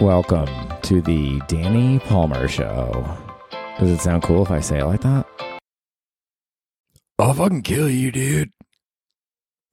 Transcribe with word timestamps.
Welcome 0.00 0.48
to 0.82 1.00
the 1.00 1.40
Danny 1.46 2.00
Palmer 2.00 2.48
Show. 2.48 3.06
Does 3.78 3.90
it 3.90 4.00
sound 4.00 4.22
cool 4.24 4.42
if 4.42 4.50
I 4.50 4.58
say 4.60 4.80
it 4.80 4.84
like 4.84 5.02
that? 5.02 5.26
I'll 7.18 7.34
fucking 7.34 7.62
kill 7.62 7.88
you, 7.88 8.10
dude. 8.10 8.50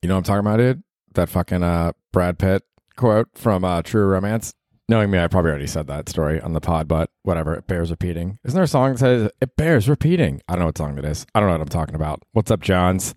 You 0.02 0.08
know 0.08 0.14
what 0.14 0.18
I'm 0.18 0.24
talking 0.24 0.46
about, 0.46 0.58
dude? 0.58 0.82
That 1.14 1.28
fucking 1.28 1.62
uh, 1.64 1.92
Brad 2.12 2.38
Pitt 2.38 2.62
quote 2.96 3.28
from 3.34 3.64
uh, 3.64 3.82
True 3.82 4.06
Romance. 4.06 4.52
Knowing 4.88 5.10
me, 5.10 5.18
I 5.18 5.26
probably 5.26 5.50
already 5.50 5.66
said 5.66 5.86
that 5.88 6.08
story 6.08 6.40
on 6.40 6.52
the 6.52 6.60
pod, 6.60 6.86
but 6.86 7.10
whatever. 7.22 7.54
It 7.54 7.66
bears 7.66 7.90
repeating. 7.90 8.38
Isn't 8.44 8.54
there 8.54 8.64
a 8.64 8.68
song 8.68 8.92
that 8.92 8.98
says 8.98 9.30
it 9.40 9.56
bears 9.56 9.88
repeating? 9.88 10.42
I 10.48 10.52
don't 10.52 10.60
know 10.60 10.66
what 10.66 10.78
song 10.78 10.94
that 10.96 11.04
is. 11.04 11.26
I 11.34 11.40
don't 11.40 11.48
know 11.48 11.54
what 11.54 11.62
I'm 11.62 11.68
talking 11.68 11.94
about. 11.96 12.22
What's 12.32 12.50
up, 12.50 12.60
Johns? 12.60 13.14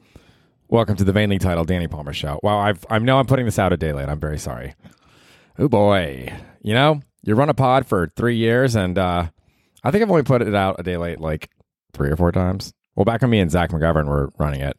Welcome 0.70 0.96
to 0.96 1.04
the 1.04 1.12
vainly 1.14 1.38
titled 1.38 1.68
Danny 1.68 1.88
Palmer 1.88 2.14
Show. 2.14 2.40
Wow, 2.42 2.58
I've, 2.60 2.84
I 2.90 2.98
know 3.00 3.20
I'm 3.20 3.28
putting 3.28 3.46
this 3.46 3.60
out 3.60 3.74
a 3.74 3.78
day 3.78 3.92
late. 3.94 4.10
I'm 4.10 4.20
very 4.20 4.40
sorry. 4.40 4.74
Oh 5.58 5.68
boy, 5.68 6.34
you 6.62 6.74
know 6.74 7.02
you 7.24 7.36
run 7.36 7.50
a 7.50 7.54
pod 7.54 7.88
for 7.88 8.12
three 8.16 8.36
years, 8.36 8.76
and 8.76 8.98
uh, 8.98 9.28
I 9.84 9.92
think 9.92 10.04
I've 10.04 10.12
only 10.12 10.24
put 10.24 10.42
it 10.42 10.54
out 10.54 10.80
a 10.80 10.84
day 10.84 10.98
late 10.98 11.20
like 11.20 11.50
three 11.94 12.10
or 12.12 12.18
four 12.18 12.32
times. 12.32 12.74
Well, 12.96 13.06
back 13.06 13.22
when 13.22 13.32
me 13.32 13.40
and 13.40 13.50
Zach 13.50 13.72
McGovern 13.72 14.08
were 14.08 14.30
running 14.38 14.62
it, 14.62 14.78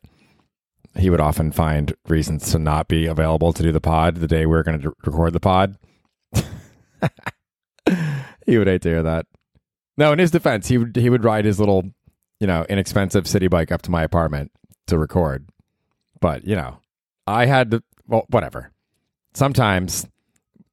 he 0.96 1.10
would 1.10 1.20
often 1.20 1.50
find 1.50 1.94
reasons 2.06 2.52
to 2.52 2.58
not 2.58 2.86
be 2.86 3.06
available 3.06 3.52
to 3.52 3.62
do 3.62 3.72
the 3.72 3.80
pod 3.80 4.16
the 4.16 4.28
day 4.28 4.46
we 4.46 4.52
were 4.52 4.62
going 4.62 4.80
to 4.80 4.92
record 5.04 5.32
the 5.32 5.40
pod. 5.40 5.76
he 8.46 8.58
would 8.58 8.68
hate 8.68 8.82
to 8.82 8.90
hear 8.90 9.02
that. 9.02 9.26
No, 9.96 10.12
in 10.12 10.18
his 10.18 10.30
defense, 10.30 10.68
he 10.68 10.78
would 10.78 10.94
he 10.96 11.10
would 11.10 11.24
ride 11.24 11.44
his 11.44 11.58
little, 11.58 11.90
you 12.40 12.46
know, 12.46 12.66
inexpensive 12.68 13.26
city 13.26 13.48
bike 13.48 13.72
up 13.72 13.82
to 13.82 13.90
my 13.90 14.02
apartment 14.02 14.52
to 14.86 14.98
record. 14.98 15.48
But 16.20 16.44
you 16.46 16.56
know, 16.56 16.78
I 17.26 17.46
had 17.46 17.70
to. 17.70 17.82
Well, 18.06 18.26
whatever. 18.28 18.70
Sometimes 19.32 20.06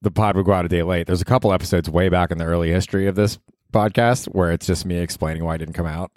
the 0.02 0.12
pod 0.12 0.36
would 0.36 0.46
go 0.46 0.54
out 0.54 0.66
a 0.66 0.70
day 0.70 0.84
late. 0.84 1.08
There's 1.08 1.22
a 1.22 1.26
couple 1.26 1.54
episodes 1.54 1.90
way 1.90 2.10
back 2.10 2.32
in 2.32 2.38
the 2.38 2.46
early 2.46 2.72
history 2.72 3.08
of 3.08 3.16
this 3.16 3.38
podcast 3.72 4.26
where 4.28 4.52
it's 4.52 4.66
just 4.66 4.86
me 4.86 4.98
explaining 4.98 5.44
why 5.44 5.56
it 5.56 5.60
didn't 5.60 5.76
come 5.76 5.86
out. 5.86 6.12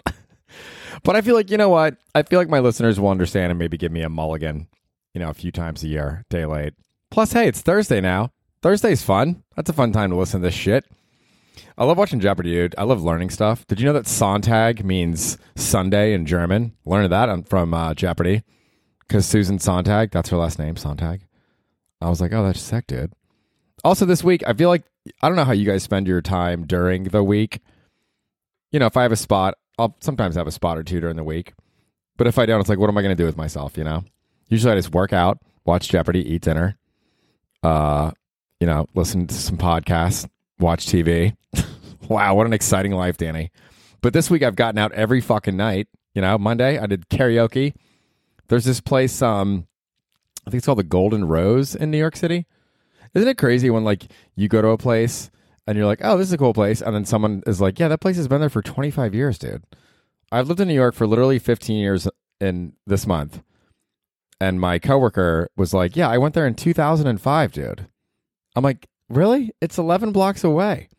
but 1.03 1.15
I 1.15 1.21
feel 1.21 1.35
like, 1.35 1.49
you 1.51 1.57
know 1.57 1.69
what? 1.69 1.97
I 2.13 2.23
feel 2.23 2.39
like 2.39 2.49
my 2.49 2.59
listeners 2.59 2.99
will 2.99 3.09
understand 3.09 3.51
and 3.51 3.59
maybe 3.59 3.77
give 3.77 3.91
me 3.91 4.01
a 4.01 4.09
mulligan, 4.09 4.67
you 5.13 5.21
know, 5.21 5.29
a 5.29 5.33
few 5.33 5.51
times 5.51 5.83
a 5.83 5.87
year, 5.87 6.25
day 6.29 6.45
late. 6.45 6.73
Plus, 7.11 7.33
hey, 7.33 7.47
it's 7.47 7.61
Thursday 7.61 8.01
now. 8.01 8.31
Thursday's 8.61 9.03
fun. 9.03 9.43
That's 9.55 9.69
a 9.69 9.73
fun 9.73 9.91
time 9.91 10.09
to 10.09 10.15
listen 10.15 10.41
to 10.41 10.47
this 10.47 10.55
shit. 10.55 10.85
I 11.77 11.85
love 11.85 11.97
watching 11.97 12.19
Jeopardy, 12.19 12.51
dude. 12.51 12.75
I 12.77 12.83
love 12.83 13.03
learning 13.03 13.29
stuff. 13.29 13.65
Did 13.67 13.79
you 13.79 13.85
know 13.85 13.93
that 13.93 14.05
Sonntag 14.05 14.83
means 14.83 15.37
Sunday 15.55 16.13
in 16.13 16.25
German? 16.25 16.73
Learned 16.85 17.11
that 17.11 17.47
from 17.47 17.73
uh, 17.73 17.93
Jeopardy 17.93 18.43
because 18.99 19.25
Susan 19.25 19.59
Sontag, 19.59 20.11
that's 20.11 20.29
her 20.29 20.37
last 20.37 20.57
name, 20.57 20.75
Sontag. 20.75 21.21
I 22.01 22.09
was 22.09 22.21
like, 22.21 22.33
oh, 22.33 22.43
that's 22.43 22.61
sick, 22.61 22.87
dude. 22.87 23.13
Also, 23.85 24.03
this 24.03 24.23
week, 24.23 24.41
I 24.47 24.53
feel 24.53 24.69
like 24.69 24.81
I 25.21 25.27
don't 25.27 25.35
know 25.35 25.43
how 25.45 25.51
you 25.51 25.63
guys 25.63 25.83
spend 25.83 26.07
your 26.07 26.19
time 26.19 26.65
during 26.65 27.03
the 27.03 27.23
week. 27.23 27.59
You 28.71 28.79
know, 28.79 28.87
if 28.87 28.97
I 28.97 29.03
have 29.03 29.11
a 29.11 29.15
spot, 29.15 29.59
I'll 29.77 29.95
sometimes 29.99 30.35
have 30.37 30.47
a 30.47 30.51
spot 30.51 30.79
or 30.79 30.83
two 30.83 30.99
during 30.99 31.17
the 31.17 31.23
week. 31.23 31.53
But 32.17 32.25
if 32.25 32.39
I 32.39 32.47
don't, 32.47 32.59
it's 32.59 32.67
like, 32.67 32.79
what 32.79 32.89
am 32.89 32.97
I 32.97 33.03
going 33.03 33.15
to 33.15 33.21
do 33.21 33.27
with 33.27 33.37
myself? 33.37 33.77
You 33.77 33.83
know, 33.83 34.03
usually 34.49 34.73
I 34.73 34.75
just 34.75 34.91
work 34.91 35.13
out, 35.13 35.37
watch 35.65 35.87
Jeopardy, 35.87 36.27
eat 36.27 36.41
dinner, 36.41 36.79
uh, 37.61 38.09
you 38.59 38.65
know, 38.65 38.87
listen 38.95 39.27
to 39.27 39.35
some 39.35 39.55
podcasts, 39.55 40.27
watch 40.57 40.87
TV. 40.87 41.35
wow, 42.09 42.33
what 42.33 42.47
an 42.47 42.53
exciting 42.53 42.93
life, 42.93 43.17
Danny. 43.17 43.51
But 44.01 44.13
this 44.13 44.31
week 44.31 44.41
I've 44.41 44.55
gotten 44.55 44.79
out 44.79 44.93
every 44.93 45.21
fucking 45.21 45.55
night. 45.55 45.89
You 46.15 46.23
know, 46.23 46.39
Monday 46.39 46.79
I 46.79 46.87
did 46.87 47.07
karaoke. 47.09 47.75
There's 48.47 48.65
this 48.65 48.81
place, 48.81 49.21
um, 49.21 49.67
I 50.47 50.49
think 50.49 50.57
it's 50.57 50.65
called 50.65 50.79
the 50.79 50.83
Golden 50.83 51.27
Rose 51.27 51.75
in 51.75 51.91
New 51.91 51.99
York 51.99 52.15
City. 52.15 52.47
Isn't 53.15 53.29
it 53.29 53.37
crazy 53.37 53.69
when 53.69 53.83
like 53.83 54.03
you 54.35 54.47
go 54.47 54.61
to 54.61 54.67
a 54.69 54.77
place 54.77 55.31
and 55.65 55.77
you're 55.77 55.87
like, 55.87 56.01
oh, 56.03 56.17
this 56.17 56.27
is 56.27 56.33
a 56.33 56.37
cool 56.37 56.53
place, 56.53 56.81
and 56.81 56.93
then 56.93 57.05
someone 57.05 57.41
is 57.47 57.59
like, 57.59 57.79
yeah, 57.79 57.87
that 57.87 58.01
place 58.01 58.17
has 58.17 58.27
been 58.27 58.41
there 58.41 58.49
for 58.49 58.61
25 58.61 59.15
years, 59.15 59.39
dude. 59.39 59.63
I've 60.31 60.47
lived 60.47 60.59
in 60.59 60.67
New 60.67 60.75
York 60.75 60.93
for 60.93 61.07
literally 61.07 61.39
15 61.39 61.77
years 61.77 62.07
in 62.39 62.73
this 62.85 63.07
month, 63.07 63.41
and 64.39 64.59
my 64.59 64.77
coworker 64.77 65.49
was 65.55 65.73
like, 65.73 65.95
yeah, 65.95 66.09
I 66.09 66.17
went 66.17 66.35
there 66.35 66.45
in 66.45 66.53
2005, 66.53 67.51
dude. 67.51 67.87
I'm 68.55 68.63
like, 68.63 68.87
really? 69.09 69.53
It's 69.61 69.77
11 69.77 70.11
blocks 70.11 70.43
away. 70.43 70.89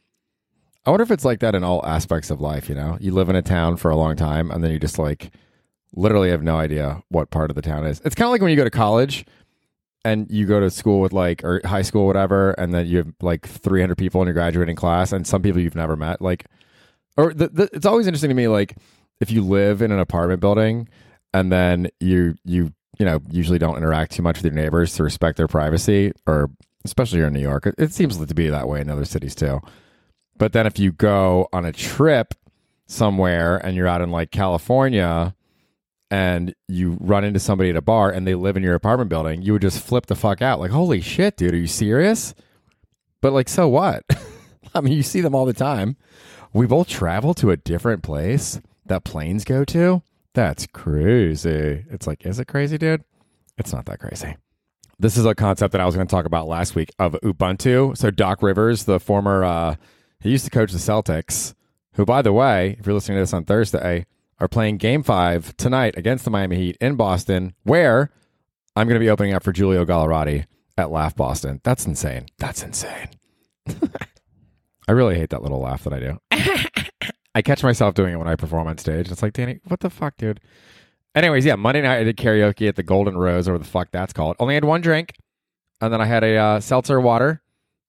I 0.85 0.91
wonder 0.91 1.03
if 1.03 1.11
it's 1.11 1.25
like 1.25 1.41
that 1.41 1.55
in 1.55 1.65
all 1.65 1.85
aspects 1.85 2.31
of 2.31 2.41
life. 2.41 2.69
You 2.69 2.77
know, 2.77 2.97
you 3.01 3.13
live 3.13 3.29
in 3.29 3.37
a 3.37 3.43
town 3.43 3.77
for 3.77 3.91
a 3.91 3.97
long 3.97 4.17
time, 4.17 4.51
and 4.51 4.65
then 4.65 4.71
you 4.71 4.79
just 4.79 4.99
like 4.99 5.33
literally 5.95 6.31
have 6.31 6.43
no 6.43 6.57
idea 6.57 7.03
what 7.09 7.31
part 7.31 7.51
of 7.51 7.57
the 7.57 7.63
town 7.63 7.85
is. 7.87 8.01
It's 8.05 8.15
kind 8.15 8.27
of 8.27 8.33
like 8.33 8.41
when 8.41 8.51
you 8.51 8.57
go 8.57 8.65
to 8.65 8.71
college 8.71 9.27
and 10.07 10.31
you 10.31 10.47
go 10.47 10.61
to 10.61 10.71
school 10.71 11.01
with 11.01 11.13
like 11.13 11.43
or 11.43 11.61
high 11.65 11.83
school 11.83 12.07
whatever 12.07 12.53
and 12.53 12.73
then 12.73 12.87
you 12.87 12.99
have 12.99 13.13
like 13.21 13.47
300 13.47 13.99
people 13.99 14.23
in 14.23 14.27
your 14.27 14.35
graduating 14.35 14.77
class 14.77 15.13
and 15.13 15.27
some 15.27 15.43
people 15.43 15.61
you've 15.61 15.75
never 15.75 15.97
met 15.97 16.23
like 16.23 16.47
or 17.17 17.35
the, 17.35 17.49
the, 17.49 17.69
it's 17.73 17.87
always 17.87 18.07
interesting 18.07 18.31
to 18.31 18.35
me 18.35 18.47
like 18.47 18.77
if 19.21 19.33
you 19.33 19.43
live 19.43 19.83
in 19.83 19.91
an 19.91 19.99
apartment 19.99 20.41
building 20.41 20.89
and 21.35 21.51
then 21.51 21.89
you 21.99 22.37
you 22.45 22.73
you 22.99 23.05
know 23.05 23.21
usually 23.31 23.59
don't 23.59 23.77
interact 23.77 24.13
too 24.13 24.23
much 24.23 24.37
with 24.37 24.45
your 24.45 24.55
neighbors 24.55 24.95
to 24.95 25.03
respect 25.03 25.37
their 25.37 25.49
privacy 25.49 26.13
or 26.27 26.51
especially 26.85 27.19
here 27.19 27.27
in 27.27 27.33
new 27.33 27.41
york 27.41 27.67
it, 27.67 27.75
it 27.77 27.93
seems 27.93 28.17
to 28.17 28.35
be 28.35 28.49
that 28.49 28.69
way 28.69 28.81
in 28.81 28.89
other 28.89 29.05
cities 29.05 29.35
too. 29.35 29.61
But 30.39 30.53
then 30.53 30.67
if 30.67 30.79
you 30.79 30.93
go 30.93 31.49
on 31.53 31.65
a 31.65 31.73
trip 31.73 32.35
somewhere 32.87 33.57
and 33.57 33.75
you're 33.75 33.89
out 33.89 34.03
in 34.03 34.11
like 34.11 34.31
california 34.31 35.35
and 36.11 36.55
you 36.69 36.97
run 37.01 37.25
into 37.25 37.41
somebody 37.41 37.71
at 37.71 37.77
a 37.77 37.83
bar 37.83 38.11
and 38.11 38.27
they 38.27 38.35
live 38.35 38.57
in 38.57 38.63
your 38.63 38.75
apartment 38.75 39.11
building, 39.11 39.43
you 39.43 39.53
would 39.53 39.63
just 39.63 39.85
flip 39.85 40.07
the 40.07 40.15
fuck 40.15 40.41
out. 40.43 40.61
Like, 40.61 40.71
holy 40.71 41.01
shit, 41.01 41.37
dude, 41.37 41.55
are 41.55 41.57
you 41.57 41.67
serious? 41.67 42.35
But 43.21 43.33
like, 43.33 43.49
so 43.49 43.69
what? 43.69 44.05
I 44.75 44.81
mean, 44.81 44.93
you 44.93 45.03
see 45.03 45.21
them 45.21 45.35
all 45.35 45.47
the 45.47 45.53
time. 45.53 45.97
We 46.53 46.67
both 46.67 46.89
travel 46.89 47.35
to 47.35 47.51
a 47.51 47.57
different 47.57 48.03
place 48.03 48.61
that 48.87 49.05
planes 49.05 49.45
go 49.45 49.65
to. 49.65 50.03
That's 50.35 50.67
crazy. 50.67 51.85
It's 51.91 52.07
like, 52.07 52.25
is 52.25 52.39
it 52.39 52.47
crazy, 52.47 52.79
dude? 52.79 53.03
It's 53.59 53.73
not 53.73 53.87
that 53.87 53.99
crazy. 53.99 54.37
This 54.99 55.17
is 55.17 55.27
a 55.27 55.35
concept 55.35 55.73
that 55.73 55.81
I 55.81 55.87
was 55.87 55.95
going 55.95 56.07
to 56.07 56.11
talk 56.11 56.25
about 56.25 56.47
last 56.49 56.75
week 56.75 56.91
of 56.99 57.13
Ubuntu. 57.23 57.97
So 57.97 58.11
Doc 58.11 58.43
Rivers, 58.43 58.85
the 58.85 59.01
former, 59.01 59.45
uh, 59.45 59.77
he 60.21 60.31
used 60.31 60.45
to 60.45 60.51
coach 60.51 60.73
the 60.73 60.79
Celtics, 60.79 61.55
who, 61.95 62.05
by 62.05 62.23
the 62.23 62.33
way, 62.33 62.77
if 62.79 62.87
you're 62.87 62.95
listening 62.95 63.17
to 63.17 63.23
this 63.23 63.35
on 63.35 63.45
Thursday, 63.45 64.07
are 64.39 64.49
playing 64.49 64.77
game 64.79 65.03
five 65.03 65.57
tonight 65.57 65.95
against 65.97 66.25
the 66.25 66.31
Miami 66.31 66.57
Heat 66.57 66.77
in 66.81 66.97
Boston, 66.97 67.55
where 67.63 68.11
I'm 68.75 68.87
going 68.87 69.01
to 69.01 69.05
be 69.05 69.11
opening 69.11 69.33
up 69.33 69.43
for 69.43 69.53
Julio 69.53 69.85
Gallerati 69.85 70.47
at 70.77 70.91
Laugh 70.91 71.17
Boston. 71.17 71.61
That's 71.65 71.87
insane. 71.87 72.27
That's 72.39 72.63
insane. 72.63 73.09
I 74.89 74.93
really 74.93 75.17
hate 75.17 75.31
that 75.31 75.43
little 75.43 75.61
laugh 75.61 75.85
that 75.85 75.93
I 75.93 76.01
do. 76.01 76.21
I 77.35 77.43
catch 77.43 77.63
myself 77.63 77.95
doing 77.95 78.15
it 78.15 78.17
when 78.17 78.29
I 78.29 78.37
perform 78.37 78.67
on 78.67 78.79
stage. 78.79 79.11
It's 79.11 79.23
like, 79.23 79.33
Danny, 79.33 79.61
what 79.69 79.81
the 79.81 79.91
fuck, 79.91 80.17
dude? 80.17 80.41
Anyways, 81.15 81.45
yeah, 81.45 81.57
Monday 81.57 81.83
night 81.83 81.99
I 81.99 82.05
did 82.05 82.17
karaoke 82.17 82.69
at 82.69 82.77
the 82.77 82.83
Golden 82.83 83.17
Rose, 83.17 83.49
or 83.49 83.59
the 83.59 83.65
fuck 83.65 83.91
that's 83.91 84.13
called. 84.13 84.37
Only 84.39 84.55
had 84.55 84.65
one 84.65 84.83
drink, 84.83 85.15
and 85.81 85.93
then 85.93 86.01
I 86.01 86.05
had 86.05 86.23
a 86.23 86.37
uh, 86.37 86.61
seltzer 86.61 87.01
water. 87.01 87.43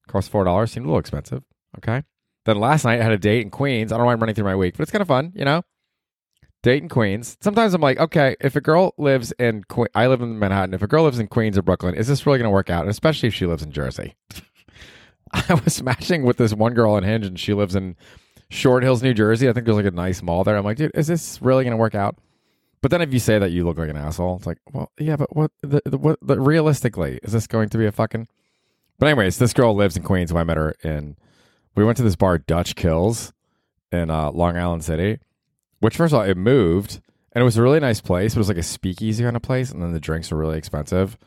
Cost 0.07 0.29
four 0.29 0.45
dollars. 0.45 0.71
Seemed 0.71 0.85
a 0.85 0.89
little 0.89 0.99
expensive. 0.99 1.43
Okay. 1.77 2.03
Then 2.45 2.59
last 2.59 2.85
night 2.85 3.01
I 3.01 3.03
had 3.03 3.11
a 3.11 3.17
date 3.17 3.41
in 3.41 3.49
Queens. 3.49 3.91
I 3.91 3.95
don't 3.95 4.03
know 4.03 4.05
why 4.05 4.13
I'm 4.13 4.19
running 4.21 4.35
through 4.35 4.45
my 4.45 4.55
week, 4.55 4.77
but 4.77 4.83
it's 4.83 4.91
kind 4.91 5.01
of 5.01 5.07
fun, 5.09 5.33
you 5.35 5.43
know. 5.43 5.63
Dayton, 6.67 6.89
Queens. 6.89 7.37
Sometimes 7.39 7.73
I'm 7.73 7.79
like, 7.79 7.97
okay, 7.97 8.35
if 8.41 8.57
a 8.57 8.59
girl 8.59 8.93
lives 8.97 9.31
in 9.39 9.63
que- 9.69 9.87
I 9.95 10.07
live 10.07 10.21
in 10.21 10.37
Manhattan. 10.37 10.73
If 10.73 10.81
a 10.81 10.87
girl 10.87 11.05
lives 11.05 11.17
in 11.17 11.27
Queens 11.27 11.57
or 11.57 11.61
Brooklyn, 11.61 11.95
is 11.95 12.09
this 12.09 12.25
really 12.25 12.39
going 12.39 12.49
to 12.49 12.53
work 12.53 12.69
out? 12.69 12.81
And 12.81 12.89
especially 12.89 13.27
if 13.27 13.33
she 13.33 13.45
lives 13.45 13.63
in 13.63 13.71
Jersey. 13.71 14.17
I 15.31 15.53
was 15.63 15.81
matching 15.81 16.23
with 16.23 16.35
this 16.35 16.53
one 16.53 16.73
girl 16.73 16.91
on 16.91 17.03
Hinge, 17.03 17.25
and 17.25 17.39
she 17.39 17.53
lives 17.53 17.73
in 17.73 17.95
Short 18.49 18.83
Hills, 18.83 19.01
New 19.01 19.13
Jersey. 19.13 19.47
I 19.47 19.53
think 19.53 19.65
there's 19.65 19.77
like 19.77 19.85
a 19.85 19.91
nice 19.91 20.21
mall 20.21 20.43
there. 20.43 20.57
I'm 20.57 20.65
like, 20.65 20.75
dude, 20.75 20.91
is 20.93 21.07
this 21.07 21.41
really 21.41 21.63
going 21.63 21.71
to 21.71 21.77
work 21.77 21.95
out? 21.95 22.17
But 22.81 22.91
then 22.91 23.01
if 23.01 23.13
you 23.13 23.19
say 23.19 23.39
that 23.39 23.51
you 23.51 23.63
look 23.63 23.77
like 23.77 23.89
an 23.89 23.95
asshole, 23.95 24.35
it's 24.35 24.45
like, 24.45 24.59
well, 24.73 24.91
yeah, 24.99 25.15
but 25.15 25.33
what? 25.33 25.51
The, 25.61 25.81
the, 25.85 25.97
what? 25.97 26.19
The, 26.21 26.37
realistically, 26.37 27.21
is 27.23 27.31
this 27.31 27.47
going 27.47 27.69
to 27.69 27.77
be 27.77 27.85
a 27.85 27.93
fucking? 27.93 28.27
But 28.99 29.05
anyways, 29.05 29.37
this 29.37 29.53
girl 29.53 29.73
lives 29.73 29.95
in 29.95 30.03
Queens. 30.03 30.31
So 30.31 30.37
I 30.37 30.43
met 30.43 30.57
her 30.57 30.75
in. 30.83 31.15
We 31.75 31.85
went 31.85 31.95
to 31.95 32.03
this 32.03 32.17
bar, 32.17 32.39
Dutch 32.39 32.75
Kills, 32.75 33.31
in 33.89 34.09
uh, 34.09 34.31
Long 34.31 34.57
Island 34.57 34.83
City 34.83 35.19
which 35.79 35.97
first 35.97 36.13
of 36.13 36.19
all, 36.19 36.25
it 36.25 36.37
moved 36.37 37.01
and 37.37 37.41
it 37.41 37.45
was 37.45 37.57
a 37.57 37.61
really 37.61 37.79
nice 37.79 38.01
place. 38.01 38.35
It 38.35 38.39
was 38.39 38.47
like 38.47 38.57
a 38.57 38.63
speakeasy 38.63 39.23
kind 39.23 39.35
of 39.35 39.41
place, 39.41 39.71
and 39.71 39.81
then 39.81 39.93
the 39.93 39.99
drinks 39.99 40.31
were 40.31 40.37
really 40.37 40.57
expensive. 40.57 41.17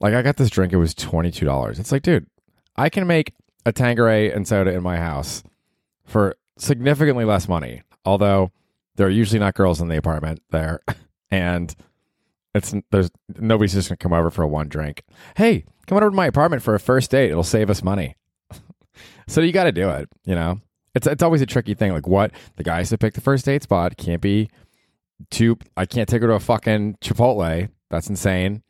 Like 0.00 0.14
I 0.14 0.22
got 0.22 0.36
this 0.36 0.50
drink, 0.50 0.72
it 0.72 0.76
was 0.78 0.94
twenty 0.94 1.30
two 1.30 1.46
dollars. 1.46 1.78
It's 1.78 1.92
like, 1.92 2.02
dude, 2.02 2.26
I 2.74 2.88
can 2.88 3.06
make 3.06 3.34
a 3.64 3.72
Tanqueray 3.72 4.32
and 4.32 4.46
soda 4.46 4.72
in 4.72 4.82
my 4.82 4.96
house 4.96 5.44
for 6.04 6.36
significantly 6.58 7.24
less 7.24 7.48
money. 7.48 7.82
Although 8.04 8.50
there 8.96 9.06
are 9.06 9.10
usually 9.10 9.38
not 9.38 9.54
girls 9.54 9.80
in 9.80 9.86
the 9.86 9.96
apartment 9.96 10.42
there, 10.50 10.80
and 11.30 11.74
it's 12.54 12.74
there's 12.90 13.10
nobody's 13.38 13.74
just 13.74 13.88
gonna 13.88 13.98
come 13.98 14.12
over 14.12 14.30
for 14.30 14.42
a 14.42 14.48
one 14.48 14.68
drink. 14.68 15.04
Hey, 15.36 15.64
come 15.86 15.96
over 15.96 16.10
to 16.10 16.16
my 16.16 16.26
apartment 16.26 16.62
for 16.62 16.74
a 16.74 16.80
first 16.80 17.10
date. 17.10 17.30
It'll 17.30 17.44
save 17.44 17.70
us 17.70 17.82
money. 17.82 18.16
so 19.28 19.40
you 19.40 19.52
got 19.52 19.64
to 19.64 19.72
do 19.72 19.88
it, 19.90 20.08
you 20.24 20.34
know. 20.34 20.60
It's 20.94 21.06
it's 21.06 21.22
always 21.22 21.40
a 21.40 21.46
tricky 21.46 21.74
thing. 21.74 21.92
Like 21.92 22.06
what 22.06 22.32
the 22.56 22.64
guys 22.64 22.90
that 22.90 22.98
pick 22.98 23.14
the 23.14 23.20
first 23.20 23.44
date 23.44 23.62
spot 23.62 23.96
can't 23.96 24.20
be 24.20 24.50
too. 25.30 25.58
I 25.76 25.86
can't 25.86 26.08
take 26.08 26.22
her 26.22 26.28
to 26.28 26.34
a 26.34 26.40
fucking 26.40 26.98
Chipotle. 27.00 27.68
That's 27.90 28.08
insane. 28.08 28.62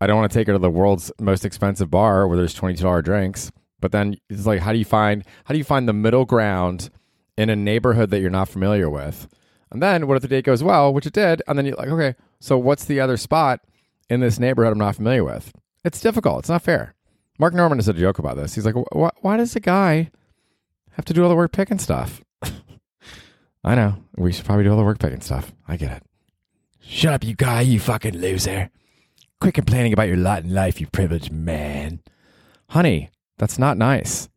I 0.00 0.06
don't 0.06 0.16
want 0.16 0.32
to 0.32 0.38
take 0.38 0.46
her 0.48 0.54
to 0.54 0.58
the 0.58 0.70
world's 0.70 1.12
most 1.20 1.44
expensive 1.44 1.90
bar 1.90 2.26
where 2.26 2.36
there's 2.36 2.54
twenty 2.54 2.76
two 2.76 2.84
dollar 2.84 3.02
drinks. 3.02 3.52
But 3.80 3.92
then 3.92 4.16
it's 4.30 4.46
like, 4.46 4.60
how 4.60 4.72
do 4.72 4.78
you 4.78 4.84
find 4.84 5.24
how 5.44 5.52
do 5.52 5.58
you 5.58 5.64
find 5.64 5.88
the 5.88 5.92
middle 5.92 6.24
ground 6.24 6.90
in 7.36 7.50
a 7.50 7.56
neighborhood 7.56 8.10
that 8.10 8.20
you're 8.20 8.30
not 8.30 8.48
familiar 8.48 8.88
with? 8.88 9.28
And 9.70 9.82
then 9.82 10.06
what 10.06 10.16
if 10.16 10.22
the 10.22 10.28
date 10.28 10.44
goes 10.44 10.62
well, 10.62 10.92
which 10.92 11.06
it 11.06 11.14
did, 11.14 11.42
and 11.48 11.58
then 11.58 11.66
you're 11.66 11.76
like, 11.76 11.88
okay, 11.88 12.14
so 12.40 12.58
what's 12.58 12.84
the 12.84 13.00
other 13.00 13.16
spot 13.16 13.60
in 14.10 14.20
this 14.20 14.38
neighborhood 14.38 14.72
I'm 14.72 14.78
not 14.78 14.96
familiar 14.96 15.24
with? 15.24 15.52
It's 15.84 16.00
difficult. 16.00 16.40
It's 16.40 16.48
not 16.48 16.62
fair. 16.62 16.94
Mark 17.38 17.54
Norman 17.54 17.78
has 17.78 17.88
a 17.88 17.94
joke 17.94 18.18
about 18.18 18.36
this. 18.36 18.54
He's 18.54 18.66
like, 18.66 18.74
why, 18.92 19.10
why 19.20 19.36
does 19.38 19.56
a 19.56 19.60
guy 19.60 20.10
have 20.92 21.04
to 21.06 21.12
do 21.12 21.22
all 21.22 21.28
the 21.28 21.36
work 21.36 21.52
picking 21.52 21.78
stuff? 21.78 22.22
I 23.64 23.74
know. 23.74 23.96
We 24.16 24.32
should 24.32 24.44
probably 24.44 24.64
do 24.64 24.70
all 24.70 24.76
the 24.76 24.84
work 24.84 24.98
picking 24.98 25.20
stuff. 25.20 25.52
I 25.66 25.76
get 25.76 25.92
it. 25.92 26.02
Shut 26.80 27.14
up, 27.14 27.24
you 27.24 27.34
guy, 27.34 27.60
you 27.60 27.78
fucking 27.78 28.18
loser. 28.18 28.70
Quit 29.40 29.54
complaining 29.54 29.92
about 29.92 30.08
your 30.08 30.16
lot 30.16 30.44
in 30.44 30.52
life, 30.52 30.80
you 30.80 30.86
privileged 30.86 31.32
man. 31.32 32.00
Honey, 32.70 33.10
that's 33.38 33.58
not 33.58 33.76
nice. 33.76 34.28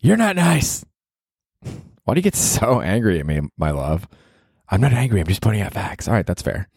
You're 0.00 0.16
not 0.16 0.36
nice. 0.36 0.84
Why 2.04 2.14
do 2.14 2.18
you 2.18 2.22
get 2.22 2.34
so 2.34 2.80
angry 2.80 3.20
at 3.20 3.26
me, 3.26 3.40
my 3.56 3.70
love? 3.70 4.08
I'm 4.68 4.80
not 4.80 4.92
angry. 4.92 5.20
I'm 5.20 5.26
just 5.26 5.42
pointing 5.42 5.62
out 5.62 5.74
facts. 5.74 6.08
All 6.08 6.14
right, 6.14 6.26
that's 6.26 6.42
fair. 6.42 6.68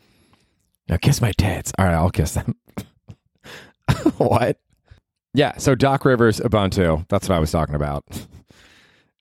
Now 0.88 0.98
kiss 0.98 1.22
my 1.22 1.32
tits. 1.32 1.72
All 1.78 1.86
right, 1.86 1.96
I'll 1.96 2.10
kiss 2.10 2.34
them. 2.34 2.56
what? 4.18 4.60
Yeah, 5.34 5.58
so 5.58 5.76
Doc 5.76 6.06
Rivers 6.06 6.40
Ubuntu. 6.40 7.08
That's 7.10 7.28
what 7.28 7.36
I 7.36 7.40
was 7.40 7.52
talking 7.52 7.76
about. 7.76 8.06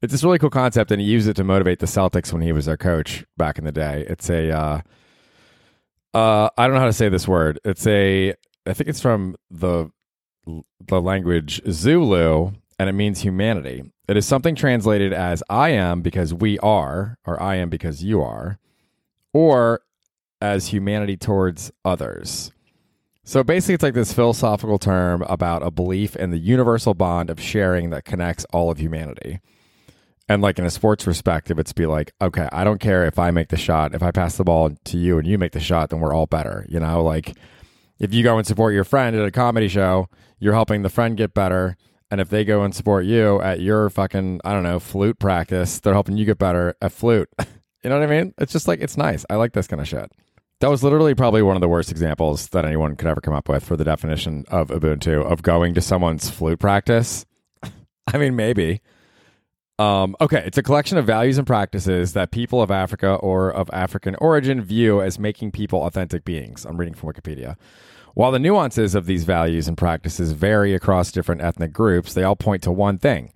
It's 0.05 0.13
this 0.13 0.23
really 0.23 0.39
cool 0.39 0.51
concept, 0.51 0.91
and 0.91 1.01
he 1.01 1.07
used 1.07 1.27
it 1.27 1.35
to 1.37 1.45
motivate 1.45 1.79
the 1.79 1.87
Celtics 1.87 2.31
when 2.31 2.43
he 2.43 2.53
was 2.53 2.67
their 2.67 2.77
coach 2.77 3.25
back 3.39 3.57
in 3.57 3.65
the 3.65 3.73
day. 3.73 4.05
It's 4.07 4.29
a, 4.29 4.51
uh, 4.51 4.81
uh, 6.13 6.51
I 6.59 6.67
don't 6.67 6.75
know 6.75 6.81
how 6.81 6.87
to 6.87 6.93
say 6.93 7.09
this 7.09 7.27
word. 7.27 7.59
It's 7.65 7.87
a, 7.87 8.35
I 8.67 8.75
think 8.75 8.91
it's 8.91 9.01
from 9.01 9.35
the 9.51 9.91
the 10.87 11.01
language 11.01 11.63
Zulu, 11.71 12.53
and 12.79 12.91
it 12.91 12.93
means 12.93 13.23
humanity. 13.23 13.83
It 14.07 14.19
is 14.19 14.27
something 14.27 14.55
translated 14.55 15.15
as 15.15 15.43
"I 15.49 15.71
am 15.71 16.03
because 16.03 16.35
we 16.35 16.59
are," 16.59 17.17
or 17.25 17.43
"I 17.43 17.55
am 17.55 17.71
because 17.71 18.05
you 18.05 18.21
are," 18.21 18.59
or 19.33 19.81
as 20.43 20.67
humanity 20.67 21.17
towards 21.17 21.73
others. 21.83 22.53
So 23.25 23.43
basically, 23.43 23.77
it's 23.77 23.83
like 23.83 23.95
this 23.95 24.13
philosophical 24.13 24.79
term 24.79 25.23
about 25.23 25.63
a 25.63 25.71
belief 25.71 26.15
in 26.15 26.31
the 26.31 26.37
universal 26.37 26.93
bond 26.93 27.31
of 27.31 27.41
sharing 27.41 27.89
that 27.89 28.05
connects 28.05 28.45
all 28.53 28.71
of 28.71 28.79
humanity. 28.79 29.41
And 30.29 30.41
like 30.41 30.59
in 30.59 30.65
a 30.65 30.71
sports 30.71 31.05
perspective, 31.05 31.59
it's 31.59 31.73
be 31.73 31.87
like, 31.87 32.13
okay, 32.21 32.49
I 32.51 32.65
don't 32.65 32.81
care 32.81 33.05
if 33.05 33.19
I 33.19 33.31
make 33.31 33.49
the 33.49 33.57
shot. 33.57 33.95
If 33.95 34.03
I 34.03 34.11
pass 34.11 34.37
the 34.37 34.45
ball 34.45 34.71
to 34.85 34.99
you 34.99 35.19
and 35.19 35.27
you 35.27 35.37
make 35.37 35.53
the 35.53 35.61
shot, 35.61 35.91
then 35.91 36.01
we're 36.01 36.15
all 36.15 36.27
better. 36.27 36.65
You 36.69 36.81
know, 36.81 37.03
like 37.03 37.37
if 37.99 38.15
you 38.15 38.23
go 38.23 38.39
and 38.39 38.47
support 38.47 38.75
your 38.75 38.85
friend 38.85 39.15
at 39.15 39.25
a 39.25 39.31
comedy 39.31 39.69
show, 39.69 40.09
you're 40.39 40.55
helping 40.55 40.83
the 40.83 40.89
friend 40.89 41.17
get 41.17 41.35
better. 41.35 41.77
And 42.11 42.21
if 42.21 42.31
they 42.31 42.45
go 42.45 42.63
and 42.63 42.75
support 42.75 43.05
you 43.05 43.41
at 43.43 43.61
your 43.61 43.91
fucking, 43.91 44.41
I 44.45 44.53
don't 44.53 44.63
know, 44.63 44.79
flute 44.79 45.19
practice, 45.19 45.81
they're 45.81 45.95
helping 45.95 46.17
you 46.17 46.25
get 46.25 46.39
better 46.39 46.75
at 46.81 46.93
flute. 46.93 47.29
you 47.83 47.91
know 47.91 47.99
what 47.99 48.09
I 48.09 48.23
mean? 48.23 48.35
It's 48.39 48.53
just 48.53 48.69
like, 48.69 48.81
it's 48.81 48.97
nice. 48.97 49.27
I 49.29 49.37
like 49.37 49.53
this 49.53 49.67
kind 49.67 49.81
of 49.81 49.89
shit. 49.89 50.11
That 50.61 50.71
was 50.71 50.83
literally 50.83 51.15
probably 51.15 51.43
one 51.43 51.57
of 51.57 51.61
the 51.61 51.69
worst 51.69 51.91
examples 51.91 52.49
that 52.49 52.65
anyone 52.65 52.97
could 52.97 53.09
ever 53.09 53.21
come 53.21 53.35
up 53.35 53.49
with 53.49 53.65
for 53.65 53.77
the 53.77 53.85
definition 53.85 54.45
of 54.49 54.69
Ubuntu 54.69 55.25
of 55.25 55.43
going 55.43 55.75
to 55.75 55.81
someone's 55.81 56.31
flute 56.31 56.61
practice. 56.61 57.27
I 58.07 58.19
mean, 58.19 58.37
maybe. 58.37 58.81
Um, 59.79 60.15
okay, 60.21 60.43
it's 60.47 60.57
a 60.57 60.63
collection 60.63 60.99
of 60.99 61.07
values 61.07 61.37
and 61.37 61.47
practices 61.47 62.13
that 62.13 62.31
people 62.31 62.63
of 62.63 62.71
Africa 62.71 63.15
or 63.15 63.51
of 63.51 63.69
African 63.73 64.15
origin 64.17 64.63
view 64.63 65.03
as 65.03 65.19
making 65.19 65.51
people 65.51 65.83
authentic 65.83 66.25
beings. 66.25 66.65
I'm 66.65 66.77
reading 66.77 66.95
from 66.95 67.13
Wikipedia. 67.13 67.57
While 68.15 68.31
the 68.31 68.39
nuances 68.39 68.95
of 68.95 69.07
these 69.07 69.25
values 69.25 69.67
and 69.67 69.77
practices 69.77 70.31
vary 70.31 70.75
across 70.75 71.11
different 71.11 71.43
ethnic 71.43 71.73
groups, 71.73 72.15
they 72.15 72.23
all 72.23 72.37
point 72.37 72.63
to 72.63 72.71
one 72.71 72.99
thing. 72.99 73.33